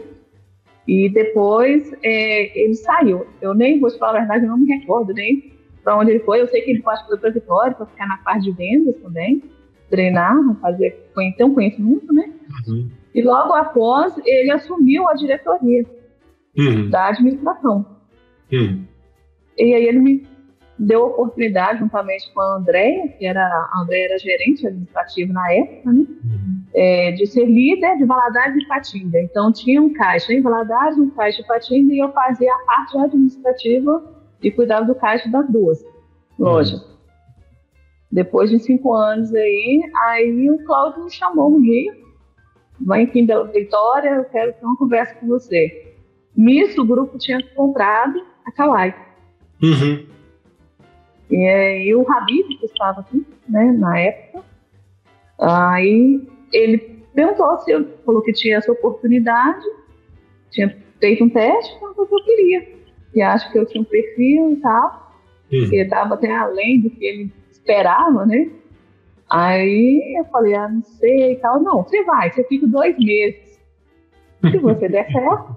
[0.87, 3.27] e depois é, ele saiu.
[3.41, 5.53] Eu nem vou te falar a verdade, eu não me recordo nem
[5.85, 6.41] para onde ele foi.
[6.41, 9.43] Eu sei que ele foi para Vitória para ficar na parte de vendas também,
[9.89, 12.31] treinar, fazer então conhecimento, né?
[12.67, 12.91] Uhum.
[13.15, 15.85] E logo após ele assumiu a diretoria
[16.57, 16.91] uhum.
[16.91, 17.85] da administração.
[18.53, 18.85] Uhum.
[19.59, 20.27] E aí ele me
[20.79, 25.93] deu oportunidade, juntamente com a Andréia, que era, a Andréia era gerente administrativa na época,
[25.93, 26.07] né?
[26.25, 26.65] Uhum.
[26.73, 29.21] É, de ser líder de Valadares e Patinga.
[29.21, 32.97] Então, tinha um caixa em Valadares, um caixa em Patinga, e eu fazia a parte
[32.97, 34.03] administrativa
[34.43, 35.85] e cuidava do caixa das duas
[36.39, 36.81] lojas.
[36.81, 36.91] Uhum.
[38.11, 41.93] Depois de cinco anos aí, aí o Cláudio me chamou um dia,
[42.81, 45.95] vai aqui em Vitória, eu quero ter uma conversa com você.
[46.37, 48.95] Nisso, o grupo tinha comprado a Kawai.
[49.63, 50.07] Uhum.
[51.31, 54.45] E, e o Habib, que estava aqui, né, na época,
[55.39, 59.65] aí ele perguntou se eu falou que tinha essa oportunidade,
[60.51, 62.69] tinha feito um teste, perguntou que eu queria.
[63.15, 65.15] E acho que eu tinha um perfil e tal,
[65.53, 65.69] uhum.
[65.69, 68.51] que estava até além do que ele esperava, né?
[69.31, 71.61] Aí eu falei, ah, não sei e tal.
[71.61, 73.61] Não, você vai, você fica dois meses.
[74.51, 75.57] Se você der certo,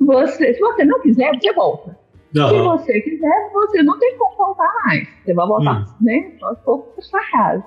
[0.00, 1.96] você, se você não quiser, você volta.
[2.36, 2.48] Uhum.
[2.48, 5.08] Se você quiser, você não tem como voltar mais.
[5.24, 5.94] Você vai voltar, uhum.
[6.00, 6.32] né?
[6.40, 7.64] Só se for para sua casa.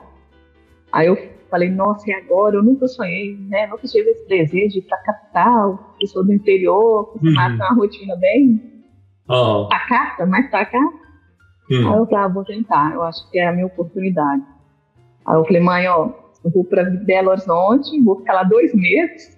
[0.92, 1.18] Aí eu
[1.50, 2.58] falei, nossa, e agora?
[2.58, 3.68] Eu nunca sonhei, né?
[3.68, 7.58] Nunca tive esse desejo de ir para a capital, pessoa do interior, acostumada uhum.
[7.58, 8.84] com uma rotina bem
[9.30, 9.68] uhum.
[9.70, 10.96] pacata, mais pacata.
[11.72, 11.94] Uhum.
[11.94, 14.44] Aí eu falei, ah, vou tentar, eu acho que é a minha oportunidade.
[15.30, 16.10] Aí eu falei, mãe, ó,
[16.44, 19.38] eu vou para Belo Horizonte, vou ficar lá dois meses.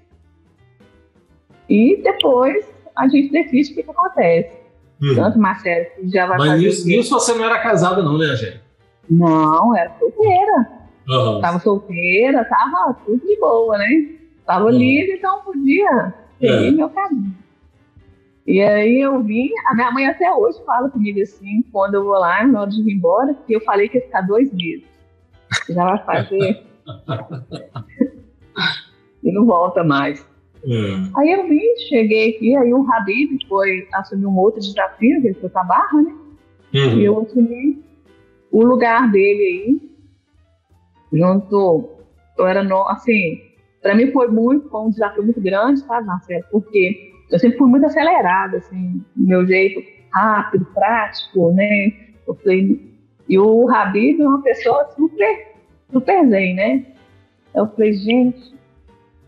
[1.69, 4.57] E depois a gente decide o que, que acontece.
[5.01, 5.15] Uhum.
[5.15, 6.65] Tanto Marcelo que já vai Mas fazer.
[6.65, 8.61] Mas nisso você não era casada, não, né, Angélica?
[9.09, 10.69] Não, era solteira.
[11.09, 11.41] Uhum.
[11.41, 14.09] Tava solteira, tava tudo de boa, né?
[14.45, 14.71] Tava uhum.
[14.71, 16.71] livre, então podia seguir é.
[16.71, 17.35] meu caminho.
[18.47, 22.17] E aí eu vim, a minha mãe até hoje fala comigo assim, quando eu vou
[22.17, 24.90] lá, na hora de ir embora, que eu falei que ia ficar dois meses.
[25.69, 26.63] Já vai fazer.
[29.23, 30.27] e não volta mais.
[30.63, 30.67] É.
[31.17, 31.59] Aí eu vim,
[31.89, 36.01] cheguei aqui, aí o Habib foi assumir um outro desafio, que ele foi pra Barra,
[36.01, 36.15] né?
[36.73, 36.99] Uhum.
[36.99, 37.83] E eu assumi
[38.51, 39.81] o lugar dele aí,
[41.11, 41.89] junto,
[42.37, 43.41] eu era, no, assim,
[43.81, 46.45] para mim foi muito, foi um desafio muito grande, sabe, Marcelo?
[46.51, 49.81] Porque eu sempre fui muito acelerada, assim, meu jeito
[50.13, 51.91] rápido, prático, né?
[52.27, 52.90] Eu falei,
[53.31, 55.53] e o Habib é uma pessoa super,
[55.89, 56.85] super zen, né?
[57.55, 58.53] Eu falei, gente,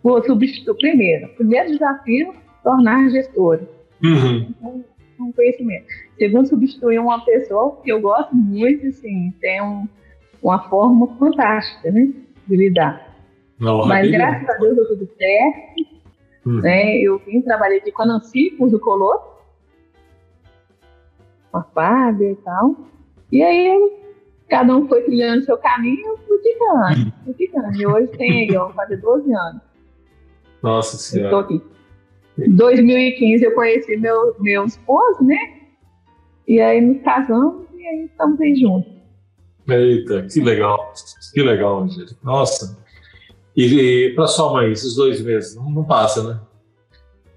[0.04, 1.30] vou substituir primeiro.
[1.30, 3.66] Primeiro desafio, tornar gestora.
[4.04, 4.54] Uhum.
[4.62, 4.84] Um,
[5.22, 5.88] um conhecimento.
[6.18, 9.88] Segundo, substituir uma pessoa que eu gosto muito, assim, tem um,
[10.42, 12.12] uma forma fantástica, né,
[12.46, 13.16] de lidar.
[13.58, 16.04] Não, Mas graças a Deus deu tudo certo.
[16.46, 16.60] Uhum.
[16.60, 19.32] Né, eu vim, trabalhei aqui com a Nancy, com o Colosso,
[21.50, 22.76] com a Fábia e tal.
[23.34, 23.91] E aí,
[24.48, 27.12] cada um foi trilhando seu caminho, fui ficando, uhum.
[27.26, 27.76] fui ficando.
[27.76, 29.62] E hoje tem aí, ó, fazer 12 anos.
[30.62, 31.39] Nossa Senhora.
[31.39, 31.62] Estou aqui.
[32.38, 35.39] Em 2015 eu conheci meu, meu esposo, né?
[36.48, 38.93] E aí nos casamos e aí estamos aí juntos.
[39.67, 40.93] Eita, que legal,
[41.34, 42.15] que legal, Angélica.
[42.22, 42.78] Nossa.
[43.58, 46.39] E, e para sua mãe, esses dois meses, não, não passa, né?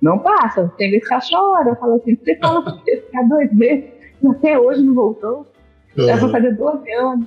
[0.02, 3.90] Não passa, tem vezes que ela chora, fala assim, você fala que ficar dois meses,
[4.30, 5.46] até hoje não voltou.
[5.96, 6.20] Já uhum.
[6.20, 7.26] vai fazer 12 anos.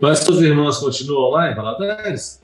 [0.00, 2.42] Mas suas irmãs continuam lá em Valadares?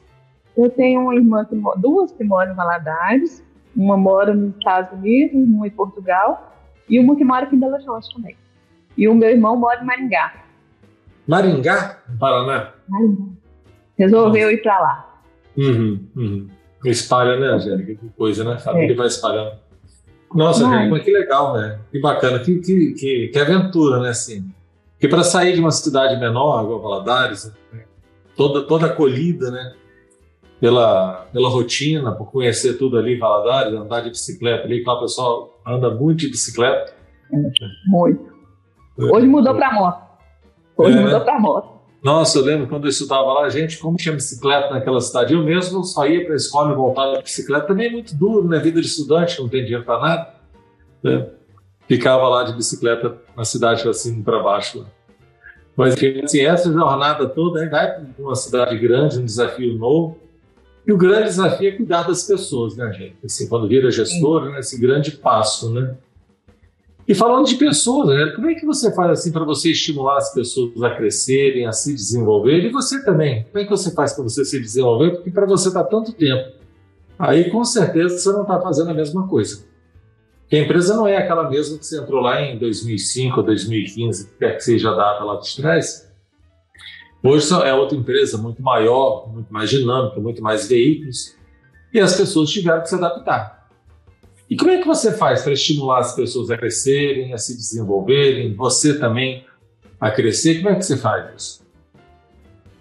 [0.56, 3.44] Eu tenho uma irmã, que, duas que moram em Valadares,
[3.76, 6.56] uma mora nos Estados Unidos, uma em Portugal,
[6.88, 8.36] e uma que mora aqui em Belo Horizonte também.
[8.96, 10.34] E o meu irmão mora em Maringá.
[11.26, 12.72] Maringá, Paraná?
[12.88, 13.24] Maringá.
[13.96, 14.54] Resolveu Nossa.
[14.54, 15.20] ir para lá.
[15.56, 16.48] Uhum, uhum.
[16.84, 17.94] Espalha, né, Angélica?
[17.94, 18.52] Que coisa, né?
[18.52, 18.96] A família é.
[18.96, 19.52] vai espalhando.
[20.34, 21.78] Nossa, mas que legal, né?
[21.90, 24.10] Que bacana, que, que, que, que aventura, né?
[24.10, 24.44] Assim,
[24.98, 27.84] porque para sair de uma cidade menor, igual Valadares, né?
[28.36, 29.74] toda, toda acolhida, né?
[30.60, 35.60] Pela, pela rotina, por conhecer tudo ali, Valadares, andar de bicicleta ali, que o pessoal
[35.64, 36.92] anda muito de bicicleta.
[37.86, 38.26] Muito.
[38.98, 40.02] Hoje mudou para moto.
[40.76, 41.78] Hoje é, mudou para moto.
[42.02, 45.32] Nossa, eu lembro quando eu estudava lá, gente, como tinha bicicleta naquela cidade.
[45.32, 47.68] Eu mesmo só ia para a escola e voltava de bicicleta.
[47.68, 48.58] Também é muito duro, né?
[48.58, 50.34] Vida de estudante, não tem dinheiro para nada.
[51.04, 51.28] Né?
[51.88, 54.84] ficava lá de bicicleta na cidade e para baixo.
[55.76, 60.18] Mas assim, essa jornada toda né, vai para uma cidade grande, um desafio novo.
[60.84, 63.16] E o grande desafio é cuidar das pessoas, né, gente?
[63.24, 65.94] Assim, quando vira gestor, né, esse grande passo, né?
[67.06, 70.34] E falando de pessoas, né, como é que você faz assim para você estimular as
[70.34, 72.64] pessoas a crescerem, a se desenvolver?
[72.64, 75.12] E você também, como é que você faz para você se desenvolver?
[75.12, 76.54] Porque para você está tanto tempo,
[77.16, 79.67] aí com certeza você não está fazendo a mesma coisa.
[80.48, 84.30] Porque a empresa não é aquela mesma que você entrou lá em 2005 ou 2015,
[84.38, 86.10] quer que seja a data lá de trás.
[87.22, 91.36] Hoje é outra empresa muito maior, muito mais dinâmica, muito mais veículos,
[91.92, 93.68] e as pessoas tiveram que se adaptar.
[94.48, 98.54] E como é que você faz para estimular as pessoas a crescerem, a se desenvolverem,
[98.54, 99.44] você também
[100.00, 100.62] a crescer?
[100.62, 101.68] Como é que você faz isso?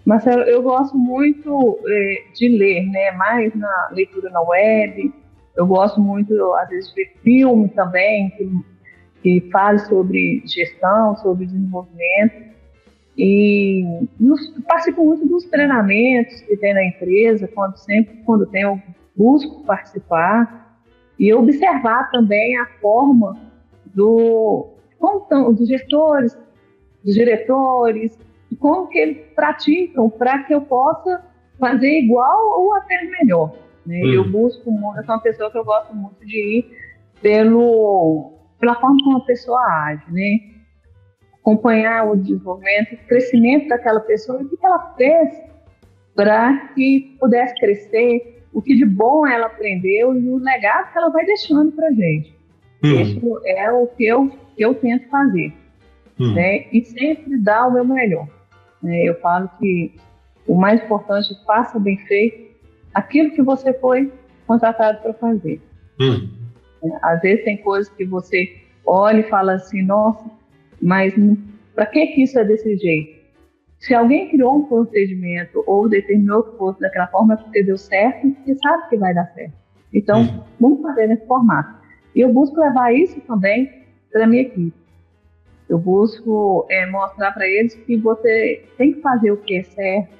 [0.06, 3.12] Marcelo, eu gosto muito eh, de ler, né?
[3.12, 5.12] mais na leitura na web,
[5.58, 8.48] eu gosto muito, às vezes, de ver filme também, que,
[9.20, 12.48] que fale sobre gestão, sobre desenvolvimento.
[13.16, 18.80] E nos, participo muito dos treinamentos que tem na empresa, quando sempre quando tem, eu
[19.16, 20.78] busco participar
[21.18, 23.36] e observar também a forma
[23.86, 24.68] do,
[25.00, 26.38] como dos gestores,
[27.04, 28.16] dos diretores,
[28.60, 31.20] como que eles praticam para que eu possa
[31.58, 33.67] fazer igual ou até melhor.
[33.88, 34.02] Né?
[34.04, 34.12] Hum.
[34.12, 36.76] Eu busco, eu sou uma pessoa que eu gosto muito de ir
[37.22, 40.58] pelo, pela forma como a pessoa age, né?
[41.40, 45.30] acompanhar o desenvolvimento, o crescimento daquela pessoa o que ela fez
[46.14, 51.08] para que pudesse crescer, o que de bom ela aprendeu e o legado que ela
[51.08, 52.36] vai deixando para gente.
[52.84, 53.00] Hum.
[53.00, 55.54] Isso é o que eu, que eu tento fazer.
[56.20, 56.34] Hum.
[56.34, 56.66] Né?
[56.70, 58.28] E sempre dar o meu melhor.
[58.82, 59.04] Né?
[59.04, 59.94] Eu falo que
[60.46, 62.47] o mais importante, faça bem feito
[62.98, 64.12] aquilo que você foi
[64.46, 65.60] contratado para fazer.
[66.00, 66.28] Hum.
[67.02, 70.24] Às vezes tem coisas que você olha e fala assim, nossa,
[70.80, 71.14] mas
[71.74, 73.18] para que, que isso é desse jeito?
[73.78, 78.34] Se alguém criou um procedimento ou determinou que fosse daquela forma, é porque deu certo
[78.46, 79.54] e sabe que vai dar certo.
[79.92, 80.42] Então, hum.
[80.60, 81.78] vamos fazer nesse formato.
[82.14, 84.76] E eu busco levar isso também para minha equipe.
[85.68, 90.16] Eu busco é, mostrar para eles que você tem que fazer o que é certo,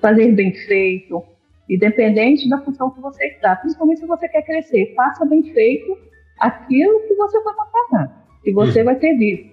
[0.00, 1.22] fazer bem feito,
[1.70, 5.96] independente da função que você está, principalmente se você quer crescer, faça bem feito
[6.38, 8.10] aquilo que você foi contratando,
[8.42, 8.86] que você hum.
[8.86, 9.48] vai ter visto,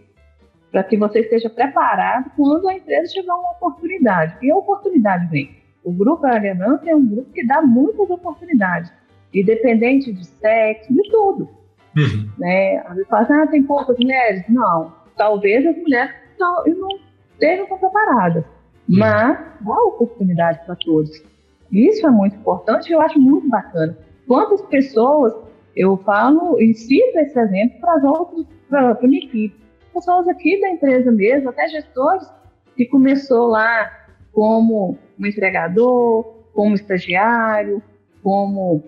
[0.71, 4.35] para que você esteja preparado quando a empresa tiver uma oportunidade.
[4.41, 5.55] E a oportunidade vem.
[5.83, 8.91] O Grupo Alemão é um grupo que dá muitas oportunidades,
[9.33, 11.49] independente de sexo, de tudo.
[11.95, 12.29] Uhum.
[12.37, 12.77] Né?
[12.79, 14.43] Às vezes fala assim, ah, tem poucas mulheres.
[14.49, 16.89] Não, talvez as mulheres não, não
[17.33, 18.97] estejam preparadas, uhum.
[18.99, 21.23] mas dá oportunidade para todos.
[21.71, 23.97] Isso é muito importante e eu acho muito bacana.
[24.27, 25.33] Quantas pessoas
[25.75, 29.55] eu falo e cito esse exemplo para as outras, para a minha equipe.
[29.93, 32.27] Pessoas aqui da empresa mesmo, até gestores,
[32.75, 33.91] que começou lá
[34.31, 37.81] como um entregador, como estagiário,
[38.23, 38.83] como,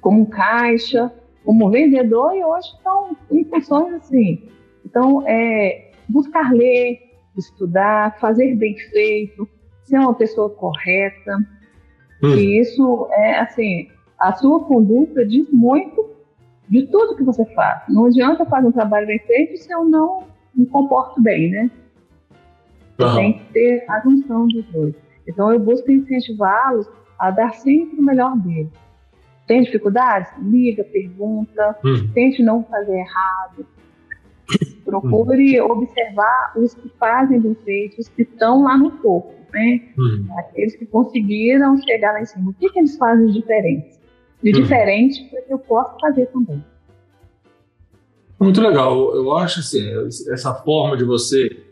[0.00, 1.12] como caixa,
[1.44, 4.48] como vendedor e hoje estão em funções assim.
[4.84, 6.98] Então, é, buscar ler,
[7.36, 9.48] estudar, fazer bem feito,
[9.82, 11.38] ser uma pessoa correta,
[12.22, 12.34] Hum.
[12.34, 16.10] E isso é assim, a sua conduta diz muito
[16.68, 17.82] de tudo que você faz.
[17.88, 20.24] Não adianta fazer um trabalho bem feito se eu não
[20.54, 21.70] me comporto bem, né?
[22.98, 23.14] Uhum.
[23.14, 24.94] Tem que ter a junção dos dois.
[25.28, 28.70] Então eu busco incentivá-los a dar sempre o melhor dele.
[29.46, 30.30] Tem dificuldades?
[30.42, 32.10] Liga, pergunta, uhum.
[32.12, 33.66] tente não fazer errado.
[34.84, 35.70] Procure uhum.
[35.70, 39.80] observar os que fazem bem feito, os que estão lá no topo, né?
[39.96, 40.26] Uhum.
[40.38, 42.50] Aqueles que conseguiram chegar lá em cima.
[42.50, 43.98] O que, que eles fazem de diferente?
[44.42, 44.62] De uhum.
[44.62, 46.62] diferente para que eu possa fazer também.
[48.38, 49.14] Muito legal.
[49.14, 49.82] Eu acho assim,
[50.30, 51.64] essa forma de você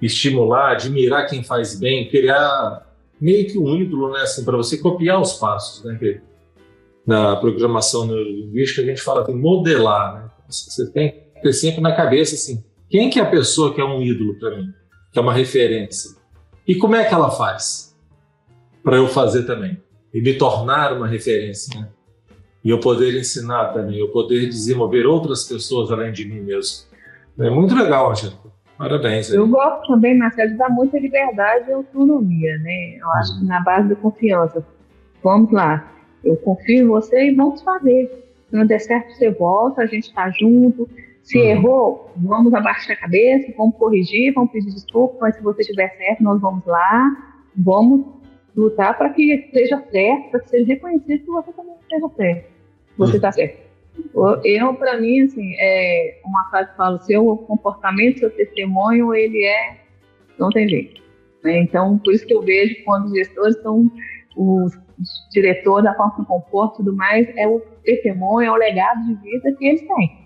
[0.00, 2.86] estimular, admirar quem faz bem, criar
[3.20, 5.96] meio que um ídolo, né, assim, para você copiar os passos, né?
[5.98, 6.20] Que
[7.06, 10.30] na programação neurolinguística a gente fala de modelar, né?
[10.48, 13.84] Você tem que ter sempre na cabeça assim, quem que é a pessoa que é
[13.84, 14.72] um ídolo para mim,
[15.12, 16.10] que é uma referência,
[16.66, 17.96] e como é que ela faz
[18.82, 19.80] para eu fazer também
[20.12, 21.88] e me tornar uma referência, né?
[22.64, 26.86] E eu poder ensinar também, eu poder desenvolver outras pessoas além de mim mesmo.
[27.38, 28.48] É muito legal, Angélica.
[28.76, 29.30] Parabéns.
[29.30, 29.36] Aí.
[29.36, 32.96] Eu gosto também, Marcelo, de dar muita liberdade e autonomia, né?
[33.00, 33.40] Eu acho uhum.
[33.40, 34.66] que na base da confiança.
[35.22, 35.92] Vamos lá,
[36.24, 38.10] eu confio em você e vamos fazer.
[38.48, 40.88] Se não der certo, você volta, a gente está junto.
[41.26, 41.44] Se uhum.
[41.44, 46.22] errou, vamos abaixar a cabeça, vamos corrigir, vamos pedir desculpa, mas se você estiver certo,
[46.22, 47.10] nós vamos lá,
[47.56, 48.06] vamos
[48.54, 52.50] lutar para que seja certo, para que seja reconhecido que você também esteja certo.
[52.96, 53.32] Você está uhum.
[53.32, 53.66] certo.
[54.44, 59.78] Eu, para mim, assim, é uma frase que fala, seu comportamento, seu testemunho, ele é,
[60.38, 61.02] não tem jeito.
[61.42, 61.58] Né?
[61.58, 63.90] Então, por isso que eu vejo quando os gestores são
[64.36, 64.72] os
[65.32, 69.14] diretores da forma de comporta e tudo mais, é o testemunho, é o legado de
[69.14, 70.25] vida que eles têm.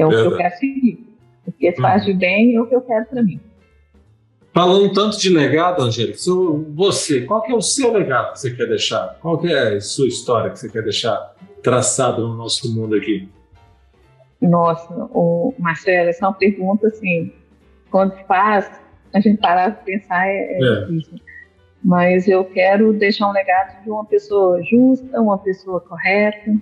[0.00, 0.22] É o é.
[0.22, 1.08] que eu quero seguir.
[1.46, 3.40] O que faz de bem é o que eu quero para mim.
[4.52, 6.18] Falando tanto de legado, Angélica,
[6.74, 9.16] você, qual que é o seu legado que você quer deixar?
[9.20, 13.28] Qual que é a sua história que você quer deixar traçada no nosso mundo aqui?
[14.40, 17.32] Nossa, o Marcelo, essa é uma pergunta assim,
[17.90, 18.70] quando faz,
[19.12, 20.80] a gente parar de pensar é, é, é.
[20.84, 21.18] difícil.
[21.82, 26.52] Mas eu quero deixar um legado de uma pessoa justa, uma pessoa correta.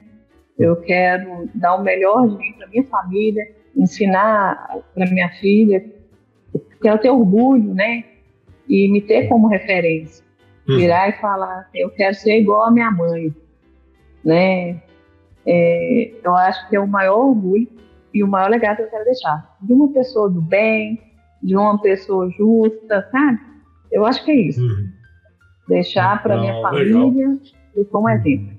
[0.58, 5.84] Eu quero dar o melhor de mim para minha família, ensinar para minha filha
[6.86, 8.04] quero ter orgulho, né?
[8.68, 10.24] E me ter como referência.
[10.68, 10.76] Uhum.
[10.76, 13.34] Virar e falar, eu quero ser igual a minha mãe,
[14.24, 14.80] né?
[15.44, 17.68] É, eu acho que é o maior orgulho
[18.12, 19.56] e o maior legado que eu quero deixar.
[19.60, 21.00] De uma pessoa do bem,
[21.42, 23.38] de uma pessoa justa, sabe?
[23.92, 24.60] Eu acho que é isso.
[24.60, 24.88] Uhum.
[25.68, 27.38] Deixar para minha família
[27.76, 28.56] e como exemplo.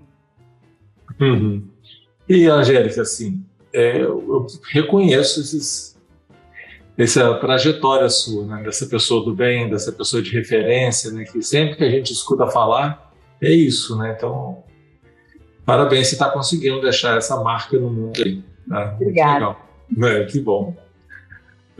[1.19, 1.66] Uhum.
[2.29, 5.97] E, Angélica, assim, é, eu reconheço esses
[6.97, 8.63] essa trajetória sua, né?
[8.63, 11.25] dessa pessoa do bem, dessa pessoa de referência, né?
[11.25, 13.95] que sempre que a gente escuta falar, é isso.
[13.97, 14.15] Né?
[14.17, 14.63] Então,
[15.63, 18.43] parabéns, você está conseguindo deixar essa marca no mundo aí.
[18.65, 18.93] Né?
[18.95, 19.55] Obrigada.
[20.03, 20.75] É, que bom.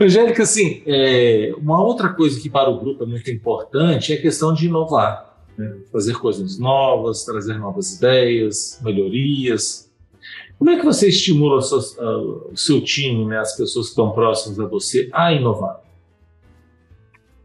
[0.00, 4.22] Angélica, assim, é, uma outra coisa que para o grupo é muito importante é a
[4.22, 5.78] questão de inovar, né?
[5.90, 9.87] fazer coisas novas, trazer novas ideias, melhorias,
[10.58, 14.66] como é que você estimula o seu time, né, as pessoas que estão próximas a
[14.66, 15.80] você, a inovar?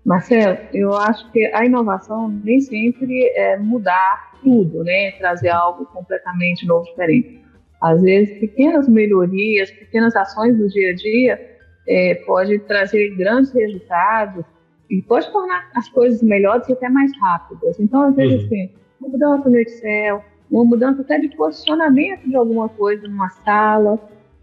[0.04, 5.12] Marcelo, eu acho que a inovação nem sempre é mudar tudo, né?
[5.12, 7.42] Trazer algo completamente novo, diferente.
[7.82, 14.44] Às vezes, pequenas melhorias, pequenas ações do dia a dia é, pode trazer grandes resultados
[14.90, 17.80] e pode tornar as coisas melhores e até mais rápidas.
[17.80, 18.46] Então, às vezes, uhum.
[18.46, 24.00] assim, mudança no Excel, uma mudança até de posicionamento de alguma coisa numa sala,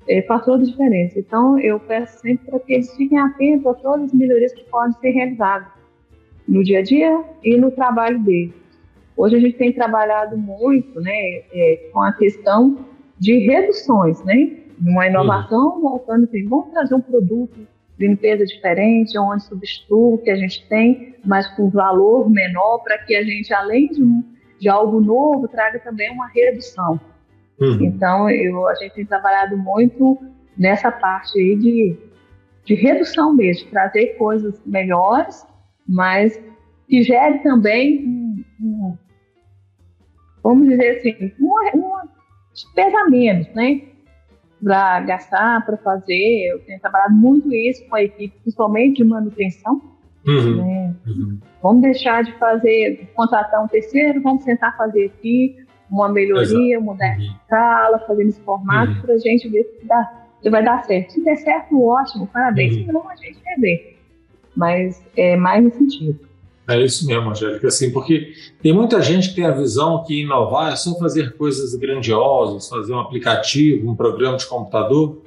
[0.09, 1.19] é, faz toda a diferença.
[1.19, 4.93] Então, eu peço sempre para que eles fiquem atentos a todas as melhorias que podem
[5.01, 5.69] ser realizadas
[6.49, 8.53] no dia a dia e no trabalho deles.
[9.17, 12.79] Hoje a gente tem trabalhado muito né, é, com a questão
[13.19, 14.57] de reduções, né?
[14.81, 15.81] Uma inovação uhum.
[15.83, 17.55] voltando assim, vamos trazer um produto
[17.99, 22.97] de limpeza diferente, onde substitui o que a gente tem, mas com valor menor, para
[22.99, 24.25] que a gente, além de um
[24.61, 27.01] de algo novo traga também uma redução.
[27.59, 27.79] Uhum.
[27.81, 30.19] Então, eu, a gente tem trabalhado muito
[30.57, 31.97] nessa parte aí de,
[32.65, 35.47] de redução mesmo, trazer coisas melhores,
[35.89, 36.39] mas
[36.87, 38.99] que gere também um, um
[40.43, 42.09] vamos dizer assim, uma, uma
[42.53, 43.83] despesa menos, né?
[44.63, 46.51] Para gastar, para fazer.
[46.51, 49.81] Eu tenho trabalhado muito isso com a equipe, principalmente de manutenção.
[50.27, 50.57] Uhum.
[50.57, 50.95] Né?
[51.07, 51.39] Uhum.
[51.63, 55.57] Vamos deixar de fazer, contratar um terceiro, vamos tentar fazer aqui
[55.91, 56.85] uma melhoria, Exato.
[56.85, 57.23] mudar uhum.
[57.23, 59.01] a escala, fazer esse formato uhum.
[59.03, 61.13] para a gente ver se, dá, se vai dar certo.
[61.13, 62.77] Se der certo, ótimo, parabéns.
[62.77, 62.87] Uhum.
[62.87, 63.99] Se não, a gente quer ver.
[64.57, 66.19] Mas é mais no sentido.
[66.69, 70.73] É isso mesmo, Angélica, assim, porque tem muita gente que tem a visão que inovar
[70.73, 75.21] é só fazer coisas grandiosas, fazer um aplicativo, um programa de computador.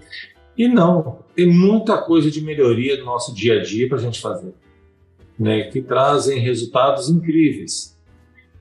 [0.58, 4.22] E não, tem muita coisa de melhoria no nosso dia a dia para a gente
[4.22, 4.54] fazer
[5.38, 7.98] né, que trazem resultados incríveis.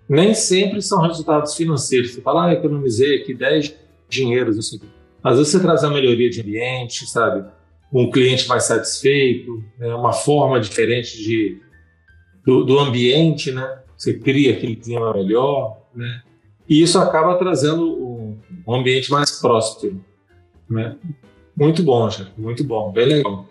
[0.09, 2.12] Nem sempre são resultados financeiros.
[2.12, 3.75] Você fala, ah, economizei aqui 10
[4.09, 4.87] dinheiros, isso aqui.
[5.23, 7.45] Às vezes você traz a melhoria de ambiente, sabe?
[7.93, 11.61] um cliente mais satisfeito, né, uma forma diferente de,
[12.45, 13.81] do, do, ambiente, né?
[13.97, 16.23] Você cria aquele clima melhor, né?
[16.66, 20.03] E isso acaba trazendo um, um ambiente mais próspero,
[20.68, 20.97] né?
[21.55, 23.47] Muito bom, gente, muito bom, bem legal.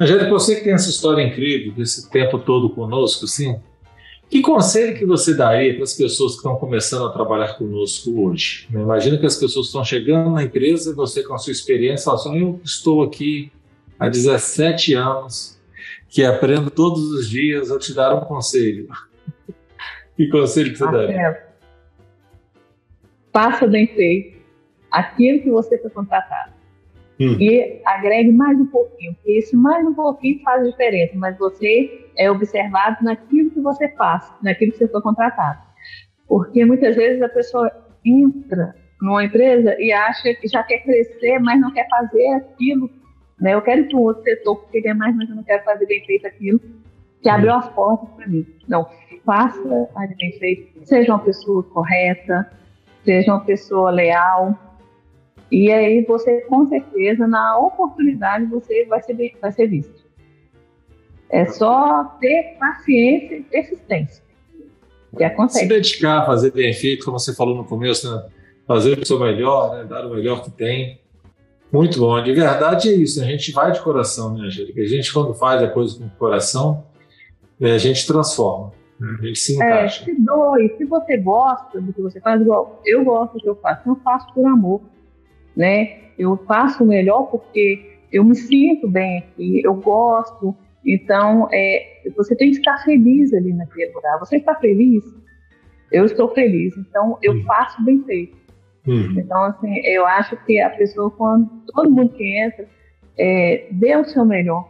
[0.00, 3.60] Angélica, você que tem essa história incrível, desse tempo todo conosco, assim,
[4.30, 8.66] que conselho que você daria para as pessoas que estão começando a trabalhar conosco hoje?
[8.72, 12.16] Imagina que as pessoas estão chegando na empresa e você, com a sua experiência, fala
[12.16, 13.52] assim, eu estou aqui
[13.98, 15.60] há 17 anos,
[16.08, 18.88] que aprendo todos os dias, eu te dar um conselho.
[20.16, 21.46] que conselho que você daria?
[23.30, 24.38] Faça bem feito
[24.90, 26.59] aquilo que você foi contratado.
[27.20, 27.36] Hum.
[27.38, 32.30] E agregue mais um pouquinho, porque esse mais um pouquinho faz diferença, mas você é
[32.30, 35.60] observado naquilo que você faz, naquilo que você foi contratado.
[36.26, 37.70] Porque muitas vezes a pessoa
[38.02, 42.88] entra numa empresa e acha que já quer crescer, mas não quer fazer aquilo.
[43.38, 43.52] Né?
[43.52, 45.84] Eu quero ir para um outro setor porque ganha mais, mas eu não quero fazer
[45.84, 46.58] bem feito aquilo
[47.22, 47.32] que hum.
[47.32, 48.46] abriu as portas para mim.
[48.66, 48.88] Não,
[49.26, 52.50] faça bem feito, seja uma pessoa correta,
[53.04, 54.58] seja uma pessoa leal,
[55.50, 60.08] e aí você, com certeza, na oportunidade, você vai ser, vai ser visto.
[61.28, 64.22] É só ter paciência e persistência.
[65.16, 65.60] Que acontece.
[65.60, 68.28] Se dedicar, fazer bem feito, como você falou no começo, né?
[68.66, 69.84] fazer o seu melhor, né?
[69.84, 71.00] dar o melhor que tem.
[71.72, 72.20] Muito bom.
[72.22, 73.20] De verdade é isso.
[73.20, 74.80] A gente vai de coração, né, Angélica?
[74.80, 76.84] A gente, quando faz a coisa com o coração,
[77.58, 78.72] né, a gente transforma.
[78.98, 79.16] Né?
[79.20, 80.02] A gente se é, encaixa.
[80.02, 80.74] É, se doe.
[80.76, 83.96] Se você gosta do que você faz, igual eu gosto do que eu faço, eu
[83.96, 84.80] faço por amor
[85.60, 85.98] né?
[86.18, 90.56] Eu faço o melhor porque eu me sinto bem aqui, eu gosto.
[90.84, 94.18] Então, é, você tem que estar feliz ali naquele lugar.
[94.20, 95.04] Você está feliz?
[95.92, 96.74] Eu estou feliz.
[96.78, 97.44] Então, eu uhum.
[97.44, 98.34] faço bem feito.
[98.86, 99.16] Uhum.
[99.18, 102.66] Então, assim, eu acho que a pessoa, quando todo mundo que entra,
[103.18, 104.66] é, dê o seu melhor.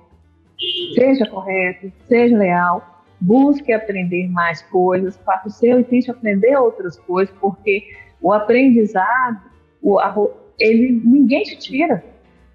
[0.97, 6.99] Seja correto, seja leal, busque aprender mais coisas, faça o seu e tente aprender outras
[6.99, 7.85] coisas, porque
[8.21, 9.41] o aprendizado,
[9.81, 10.15] o, a,
[10.61, 12.05] ele ninguém te tira.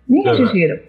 [0.07, 0.83] Ninguém te tira.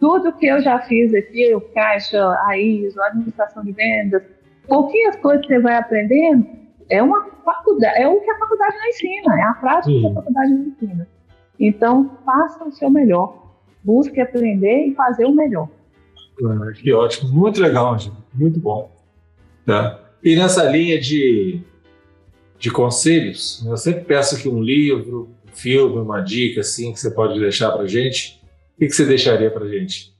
[0.00, 4.22] Tudo que eu já fiz aqui, o caixa, a ISO, a administração de vendas,
[4.66, 6.46] pouquinhas coisas que você vai aprendendo,
[6.88, 10.14] é uma faculdade, é o que a faculdade não ensina, é a prática que a
[10.14, 11.08] faculdade não ensina.
[11.58, 13.54] Então, faça o seu melhor.
[13.82, 15.68] Busque aprender e fazer o melhor.
[16.44, 18.16] Ah, que ótimo, muito legal, Angela.
[18.34, 18.90] muito bom.
[19.64, 19.98] Tá?
[20.22, 21.60] E nessa linha de,
[22.58, 27.38] de conselhos, eu sempre peço aqui um livro, filme, uma dica assim que você pode
[27.40, 28.40] deixar para gente?
[28.74, 30.14] O que, que você deixaria para gente?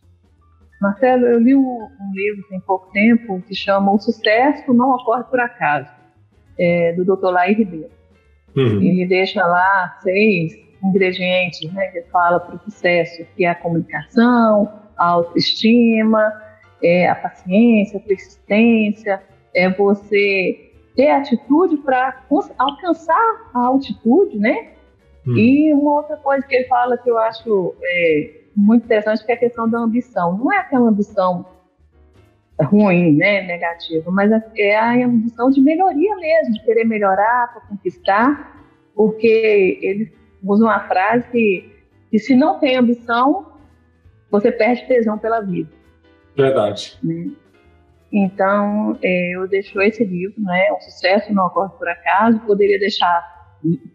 [0.80, 5.41] Marcelo, eu li um, livro tem pouco tempo que chama O Sucesso Não Ocorre Por
[5.41, 5.91] Acaso,
[6.59, 7.30] é, do Dr.
[7.30, 7.91] Lair Ribeiro.
[8.55, 8.80] Uhum.
[8.82, 14.72] Ele deixa lá seis ingredientes né, que fala para o sucesso, que é a comunicação,
[14.97, 16.32] a autoestima,
[16.82, 19.22] é a paciência, a persistência,
[19.55, 22.22] é você ter atitude para
[22.59, 24.76] alcançar a altitude, né?
[25.27, 25.37] Hum.
[25.37, 29.35] E uma outra coisa que ele fala que eu acho é, muito interessante que é
[29.35, 30.39] a questão da ambição.
[30.39, 31.45] Não é aquela ambição
[32.61, 37.61] ruim, né, negativa, mas é, é a ambição de melhoria mesmo, de querer melhorar para
[37.62, 40.12] conquistar, porque ele
[40.43, 41.70] usa uma frase que,
[42.11, 43.53] que se não tem ambição,
[44.31, 45.70] você perde tesão pela vida.
[46.35, 46.99] Verdade.
[47.03, 47.31] Né?
[48.11, 53.36] Então, é, eu deixo esse livro, né, O Sucesso Não Ocorre Por Acaso, poderia deixar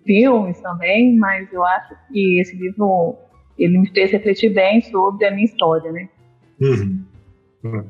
[0.06, 3.16] filmes também, mas eu acho que esse livro
[3.58, 6.10] ele me fez refletir bem sobre a minha história, né?
[6.60, 7.04] Uhum.
[7.64, 7.86] Uhum.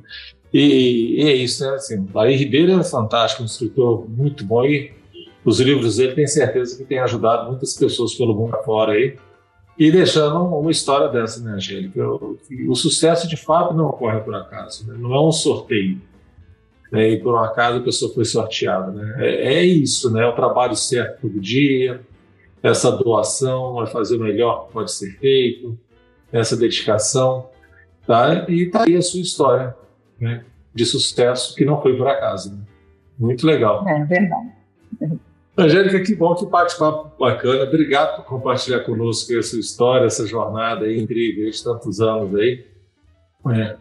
[0.53, 1.76] E, e, é isso, né?
[1.76, 4.91] Assim, Laí Ribeiro é fantástico, um escritor muito bom e
[5.45, 9.15] os livros dele tenho certeza que tem ajudado muitas pessoas pelo mundo afora aí.
[9.80, 12.05] E deixando uma história dessa, né, Angélica?
[12.05, 14.95] O, o sucesso de fato não ocorre por acaso, né?
[14.99, 15.99] não é um sorteio
[16.92, 18.92] né, e por um acaso a pessoa foi sorteada.
[18.92, 19.16] Né?
[19.20, 20.24] É, é, isso, né?
[20.24, 22.02] É o trabalho certo todo dia,
[22.62, 25.78] essa doação, vai fazer o melhor que pode ser feito,
[26.32, 27.50] essa dedicação,
[28.06, 28.46] tá?
[28.50, 29.76] E tá aí a sua história,
[30.20, 30.44] né?
[30.74, 32.54] De sucesso que não foi por acaso.
[32.54, 32.62] Né?
[33.18, 33.88] Muito legal.
[33.88, 34.52] É verdade.
[35.58, 37.64] Angélica, que bom, que bate-papo bacana.
[37.64, 42.66] Obrigado por compartilhar conosco essa história, essa jornada aí incrível de tantos anos aí.
[43.50, 43.76] É.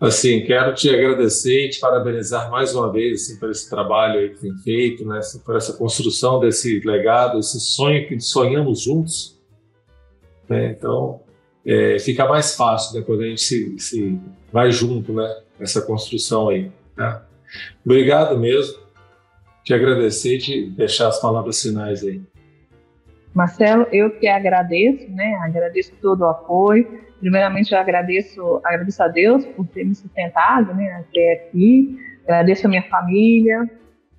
[0.00, 4.40] Assim, quero te agradecer e te parabenizar mais uma vez assim, por esse trabalho que
[4.40, 9.38] tem feito, né, por essa construção desse legado, esse sonho que sonhamos juntos.
[10.48, 10.70] Né?
[10.70, 11.20] Então,
[11.66, 14.18] é, fica mais fácil né, quando a gente se, se
[14.50, 16.72] vai junto, né, nessa construção aí.
[16.96, 17.26] Tá?
[17.84, 18.78] Obrigado mesmo.
[19.62, 22.22] Te agradecer e te deixar as palavras finais aí.
[23.34, 25.34] Marcelo, eu que agradeço, né?
[25.44, 27.09] Agradeço todo o apoio.
[27.20, 31.04] Primeiramente, eu agradeço, agradeço a Deus por ter me sustentado, né?
[31.06, 31.98] Até aqui.
[32.24, 33.70] Agradeço a minha família,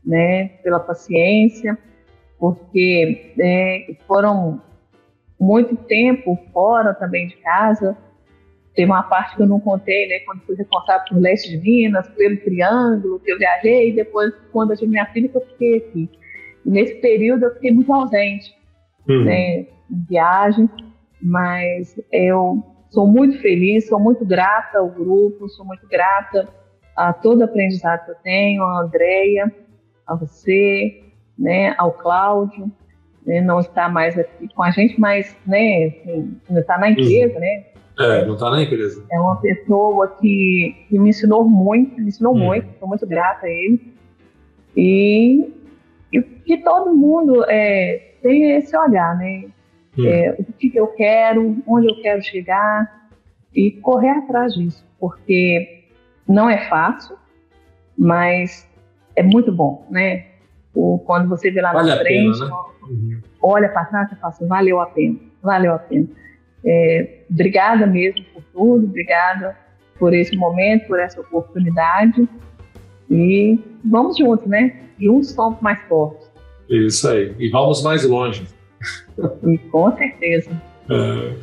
[0.06, 0.50] né?
[0.64, 1.78] Pela paciência,
[2.40, 4.62] porque é, foram
[5.40, 7.98] muito tempo fora também de casa.
[8.76, 10.20] Tem uma parte que eu não contei, né?
[10.20, 14.72] Quando fui responsável por leste de Minas, pelo Triângulo, que eu viajei, e depois, quando
[14.72, 16.10] eu tive minha filha, que eu fiquei aqui.
[16.66, 18.54] E nesse período, eu fiquei muito ausente
[19.10, 19.26] uhum.
[19.26, 20.70] né, em viagem,
[21.20, 26.48] mas eu sou muito feliz, sou muito grata ao grupo, sou muito grata
[26.96, 29.52] a todo o aprendizado que eu tenho, a Andrea,
[30.06, 31.02] a você,
[31.40, 32.70] né, ao Cláudio,
[33.26, 37.34] né, não está mais aqui com a gente, mas né, assim, não está na empresa,
[37.34, 37.40] uhum.
[37.40, 37.66] né?
[38.00, 39.06] É, não está na empresa.
[39.12, 42.46] É uma pessoa que, que me ensinou muito, me ensinou uhum.
[42.46, 43.94] muito, sou muito grata a ele.
[44.76, 45.54] E,
[46.12, 49.46] e que todo mundo é, tem esse olhar, né?
[49.98, 50.06] Hum.
[50.06, 53.10] É, o que, eu quero, onde eu quero chegar
[53.54, 55.84] e correr atrás disso, porque
[56.28, 57.18] não é fácil,
[57.98, 58.68] mas
[59.16, 60.28] é muito bom, né?
[60.74, 62.56] O, quando você vê lá vale na frente, pena, né?
[62.84, 63.22] Uhum.
[63.42, 66.08] olha para trás e fala assim, valeu a pena, valeu a pena.
[66.64, 69.58] É, obrigada mesmo por tudo, obrigada
[70.00, 72.28] por esse momento, por essa oportunidade
[73.10, 74.80] e vamos juntos, né?
[74.98, 76.32] Juntos somos mais fortes.
[76.70, 77.36] Isso aí.
[77.38, 78.48] E vamos mais longe.
[79.72, 80.50] Com certeza.
[80.90, 81.34] É,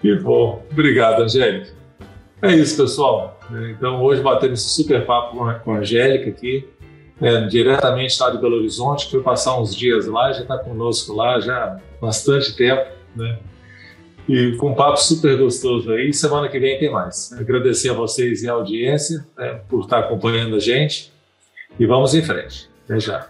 [0.00, 0.64] que bom.
[0.70, 1.70] Obrigado, Angélica.
[2.40, 3.38] É isso, pessoal.
[3.70, 6.68] Então, hoje batemos esse super papo com a Angélica aqui,
[7.20, 11.40] é, diretamente lá de Belo Horizonte, foi passar uns dias lá, já está conosco lá
[11.40, 13.38] já há bastante tempo, né?
[14.28, 16.12] E com um papo super gostoso aí.
[16.12, 17.32] Semana que vem tem mais.
[17.32, 21.10] Agradecer a vocês e a audiência né, por estar acompanhando a gente.
[21.78, 22.68] E vamos em frente.
[22.84, 23.26] Até já.